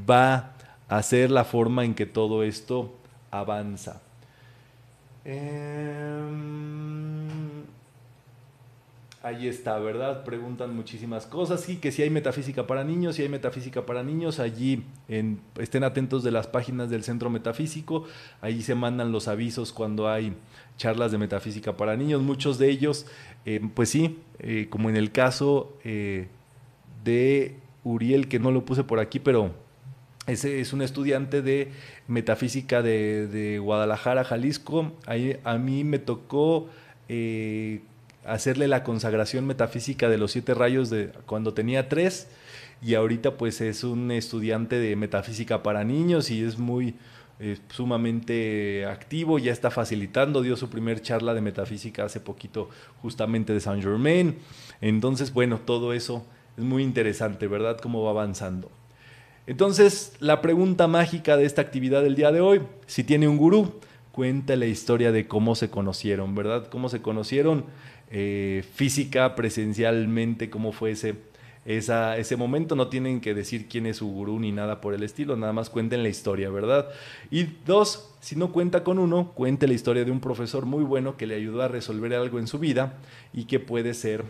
[0.09, 0.55] va
[0.87, 2.95] a ser la forma en que todo esto
[3.29, 4.01] avanza.
[5.25, 6.37] Em,
[9.23, 10.23] ahí está, ¿verdad?
[10.23, 11.61] Preguntan muchísimas cosas.
[11.61, 14.83] Sí, que si hay metafísica para niños, si hay metafísica para niños, allí
[15.59, 18.05] estén atentos de las páginas del Centro Metafísico.
[18.41, 20.33] Allí se mandan los avisos cuando hay
[20.77, 22.21] charlas de metafísica para niños.
[22.21, 23.07] Muchos de ellos,
[23.45, 26.27] eh, pues sí, eh, como en el caso eh,
[27.03, 29.51] de Uriel, que no lo puse por aquí, pero
[30.27, 31.71] ese es un estudiante de
[32.07, 34.93] metafísica de, Guadalajara, Jalisco.
[35.05, 36.69] Ahí, a mí me tocó
[38.27, 42.27] hacerle la consagración metafísica de los siete rayos de cuando tenía tres
[42.81, 46.95] y ahorita pues es un estudiante de metafísica para niños y es muy
[47.39, 52.69] eh, sumamente activo, ya está facilitando, dio su primer charla de metafísica hace poquito
[53.01, 54.37] justamente de Saint Germain.
[54.81, 56.25] Entonces, bueno, todo eso
[56.57, 57.77] es muy interesante, ¿verdad?
[57.79, 58.71] Cómo va avanzando.
[59.45, 63.79] Entonces, la pregunta mágica de esta actividad del día de hoy, si tiene un gurú,
[64.11, 66.67] cuenta la historia de cómo se conocieron, ¿verdad?
[66.69, 67.65] Cómo se conocieron
[68.09, 71.15] eh, física, presencialmente, cómo fue ese,
[71.65, 72.75] ese momento.
[72.75, 75.69] No tienen que decir quién es su gurú ni nada por el estilo, nada más
[75.69, 76.87] cuenten la historia, ¿verdad?
[77.31, 81.17] Y dos, si no cuenta con uno, cuente la historia de un profesor muy bueno
[81.17, 82.97] que le ayudó a resolver algo en su vida
[83.33, 84.23] y que puede ser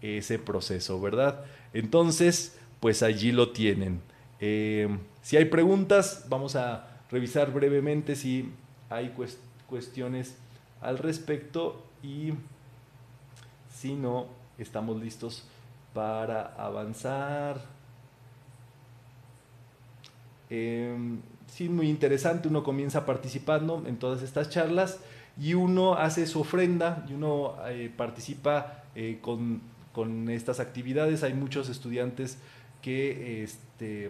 [0.00, 1.44] ese proceso, ¿verdad?
[1.72, 4.00] Entonces, pues allí lo tienen.
[4.40, 4.88] Eh,
[5.22, 8.50] si hay preguntas, vamos a revisar brevemente si
[8.90, 9.14] hay
[9.66, 10.36] cuestiones
[10.82, 12.34] al respecto y
[13.84, 15.44] si no, estamos listos
[15.92, 17.60] para avanzar.
[20.48, 25.00] Em, sí, muy interesante, uno comienza participando en todas estas charlas
[25.38, 29.60] y uno hace su ofrenda y uno eh, participa eh, con,
[29.92, 31.22] con, estas actividades.
[31.22, 32.38] Hay muchos estudiantes
[32.80, 34.08] que este,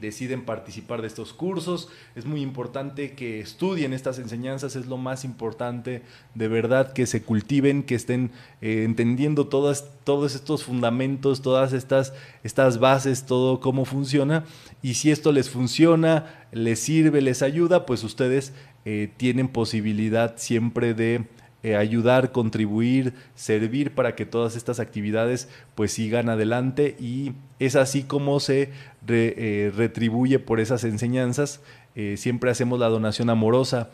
[0.00, 1.88] deciden participar de estos cursos.
[2.14, 6.02] Es muy importante que estudien estas enseñanzas, es lo más importante
[6.34, 12.12] de verdad que se cultiven, que estén eh, entendiendo todos estos fundamentos, todas estas,
[12.44, 14.44] estas bases, todo cómo funciona.
[14.82, 18.52] Y si esto les funciona, les sirve, les ayuda, pues ustedes
[18.84, 21.26] eh, tienen posibilidad siempre de
[21.64, 28.04] eh, ayudar, contribuir, servir para que todas estas actividades pues sigan adelante y es así
[28.04, 28.70] como se
[29.08, 31.60] eh, retribuye por esas enseñanzas.
[31.96, 33.90] Eh, siempre hacemos la donación amorosa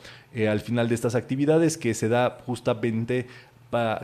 [0.46, 3.28] al final de estas actividades que se da justamente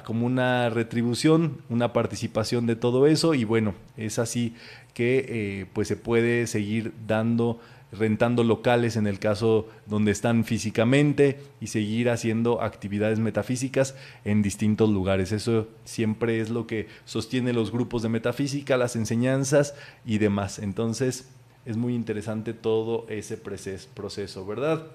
[0.05, 4.55] como una retribución, una participación de todo eso y bueno, es así
[4.95, 7.61] que pues se puede seguir dando
[7.93, 13.95] rentando locales en el caso donde están físicamente y seguir haciendo actividades metafísicas
[14.25, 15.33] en distintos lugares.
[15.33, 20.59] Eso siempre es lo que sostiene los grupos de metafísica, las enseñanzas y demás.
[20.59, 21.29] Entonces
[21.67, 24.87] es muy interesante todo ese proceso, ¿verdad?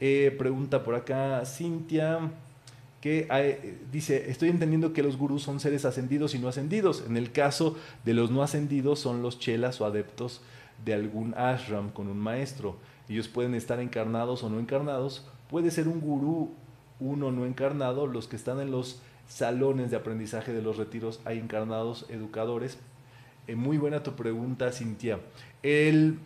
[0.00, 2.30] Eh, pregunta por acá Cintia
[3.00, 7.04] que dice, estoy entendiendo que los gurús son seres ascendidos y no ascendidos.
[7.06, 10.40] En el caso de los no ascendidos son los chelas o adeptos
[10.84, 12.76] de algún ashram con un maestro.
[13.08, 15.26] Ellos pueden estar encarnados o no encarnados.
[15.48, 16.50] Puede ser un gurú,
[17.00, 18.06] uno no encarnado.
[18.06, 22.78] Los que están en los salones de aprendizaje de los retiros hay encarnados educadores.
[23.46, 25.20] Eh, muy buena tu pregunta, Cintia.
[25.62, 26.18] El,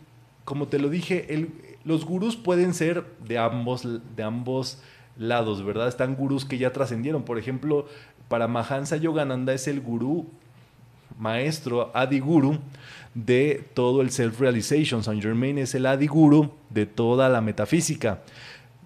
[0.45, 1.51] como te lo dije, el,
[1.85, 4.81] los gurús pueden ser de ambos, de ambos
[5.17, 5.87] lados, ¿verdad?
[5.87, 7.23] Están gurús que ya trascendieron.
[7.23, 7.87] Por ejemplo,
[8.27, 10.27] para Mahansa Yogananda es el gurú
[11.17, 12.57] maestro, Adi Guru,
[13.15, 15.03] de todo el self-realization.
[15.03, 18.21] Saint Germain es el Adi Guru de toda la metafísica.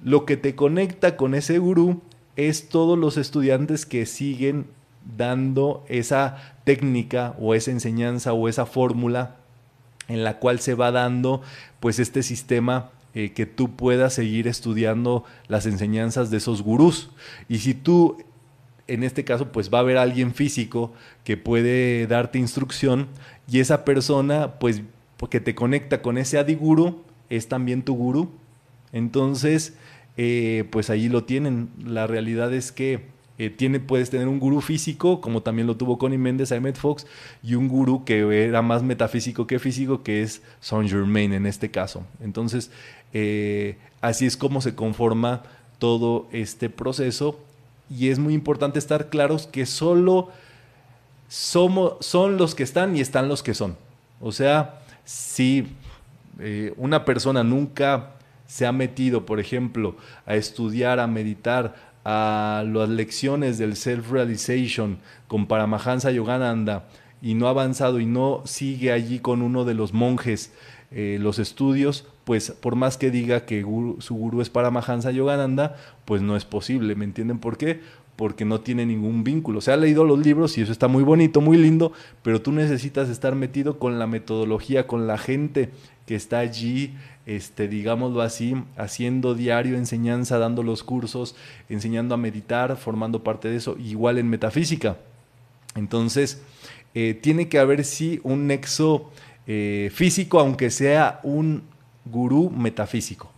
[0.04, 2.02] Lo que te conecta con ese gurú
[2.36, 4.68] es todos los estudiantes que siguen
[5.18, 9.38] dando esa técnica o esa enseñanza o esa fórmula
[10.08, 11.41] en la cual se va dando
[11.80, 17.10] pues este sistema eh, que tú puedas seguir estudiando las enseñanzas de esos gurús.
[17.49, 18.24] Y si tú
[18.88, 20.93] en este caso, pues va a haber alguien físico
[21.23, 23.07] que puede darte instrucción
[23.49, 24.81] y esa persona, pues,
[25.30, 28.30] que te conecta con ese adiguru, es también tu gurú.
[28.93, 29.76] Entonces,
[30.15, 31.69] eh, pues allí lo tienen.
[31.84, 33.01] La realidad es que
[33.39, 37.05] eh, tiene, puedes tener un gurú físico, como también lo tuvo Connie Méndez, Ahmed Fox,
[37.43, 41.69] y un gurú que era más metafísico que físico, que es Saint Germain en este
[41.69, 42.03] caso.
[42.22, 42.72] Entonces,
[43.14, 45.43] eh, así es como se conforma
[45.77, 47.39] todo este proceso
[47.89, 50.30] y es muy importante estar claros que solo
[51.27, 53.77] somos, son los que están y están los que son.
[54.22, 55.68] O sea, si
[56.39, 58.15] eh, una persona nunca
[58.45, 59.95] se ha metido, por ejemplo,
[60.26, 61.76] a estudiar, a meditar,
[62.09, 66.88] a las lecciones del self-realization con Paramahansa Yogananda
[67.22, 70.53] y no ha avanzado y no sigue allí con uno de los monjes
[70.89, 73.61] eh, los estudios, pues por más que diga que
[73.99, 77.81] su gurú es Paramahansa Yogananda, pues no es posible, ¿me entienden por qué?
[78.15, 79.59] Porque no tiene ningún vínculo.
[79.61, 81.91] Se ha leído los libros y eso está muy bonito, muy lindo,
[82.23, 85.72] pero tú necesitas estar metido con la metodología, con la gente
[86.05, 86.95] que está allí,
[87.26, 91.35] este, digámoslo así, haciendo diario enseñanza, dando los cursos,
[91.68, 94.97] enseñando a meditar, formando parte de eso, igual en metafísica.
[95.76, 96.41] Entonces,
[96.95, 99.11] eh, tiene que haber sí un nexo
[99.48, 101.64] eh, físico, aunque sea un
[102.06, 103.32] gurú metafísico.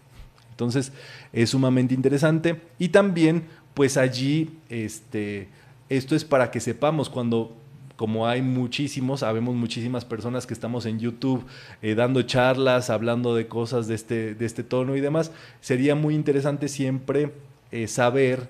[0.51, 0.91] Entonces,
[1.31, 2.61] es sumamente interesante.
[2.79, 3.43] Y también,
[3.75, 5.49] pues allí, este,
[5.87, 7.55] esto es para que sepamos cuando
[7.95, 11.45] como hay muchísimos, sabemos muchísimas personas que estamos en YouTube
[11.81, 16.15] eh, dando charlas, hablando de cosas de este, de este tono y demás, sería muy
[16.15, 17.33] interesante siempre
[17.71, 18.47] eh, saber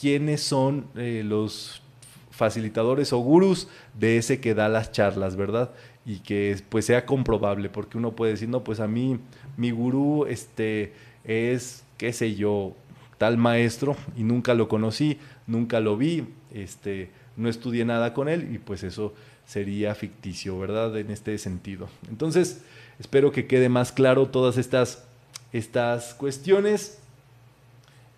[0.00, 1.82] quiénes son los
[2.30, 3.68] facilitadores o gurús
[3.98, 5.70] de ese que da las charlas, ¿verdad?
[6.06, 9.18] Y que pues sea comprobable, porque uno puede decir, no, pues a mí
[9.56, 10.92] mi gurú este,
[11.24, 12.74] es, qué sé yo,
[13.18, 18.54] tal maestro y nunca lo conocí, nunca lo vi, este, no estudié nada con él
[18.54, 19.14] y pues eso
[19.46, 20.96] sería ficticio, ¿verdad?
[20.98, 21.88] En este sentido.
[22.08, 22.62] Entonces,
[22.98, 25.04] espero que quede más claro todas estas,
[25.52, 26.98] estas cuestiones.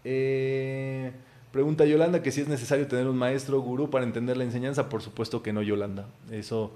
[0.04, 1.10] Eh,
[1.50, 4.88] pregunta Yolanda que si es necesario tener un maestro gurú para entender la enseñanza.
[4.88, 6.06] Por supuesto que no, Yolanda.
[6.30, 6.72] Eso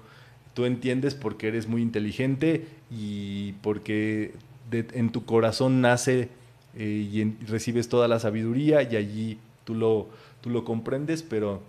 [0.53, 4.33] tú entiendes porque eres muy inteligente y porque
[4.71, 6.29] en tu corazón nace
[6.77, 10.07] eh, y recibes toda la sabiduría y allí tú lo,
[10.41, 11.61] tú lo comprendes, pero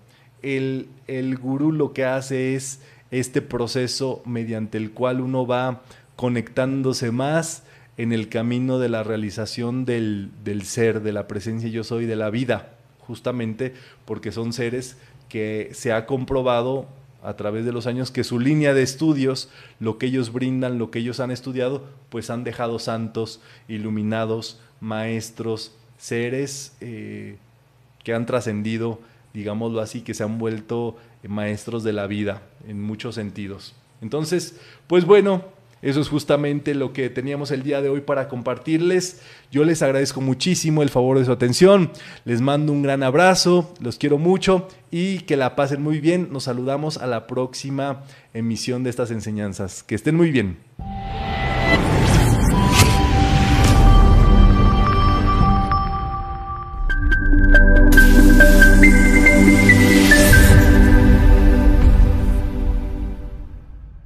[0.43, 2.81] el, el gurú lo que hace es
[3.11, 5.83] este proceso mediante el cual uno va
[6.17, 7.65] conectándose más
[7.97, 12.17] en el camino de la realización del, del, ser, de la presencia yo soy, de
[12.17, 14.97] la vida, justamente porque son seres
[15.29, 16.87] que se ha comprobado
[17.23, 19.49] a través de los años que su línea de estudios,
[19.81, 25.73] lo que ellos brindan, lo que ellos han estudiado, pues han dejado santos, iluminados, maestros,
[25.99, 27.37] seres eh,
[28.03, 28.99] que han trascendido
[29.33, 30.97] digámoslo así, que se han vuelto
[31.27, 33.75] maestros de la vida en muchos sentidos.
[34.01, 35.45] Entonces, pues bueno,
[35.83, 39.21] eso es justamente lo que teníamos el día de hoy para compartirles.
[39.51, 41.91] Yo les agradezco muchísimo el favor de su atención.
[42.25, 46.29] Les mando un gran abrazo, los quiero mucho y que la pasen muy bien.
[46.31, 49.83] Nos saludamos a la próxima emisión de estas enseñanzas.
[49.83, 50.59] Que estén muy bien.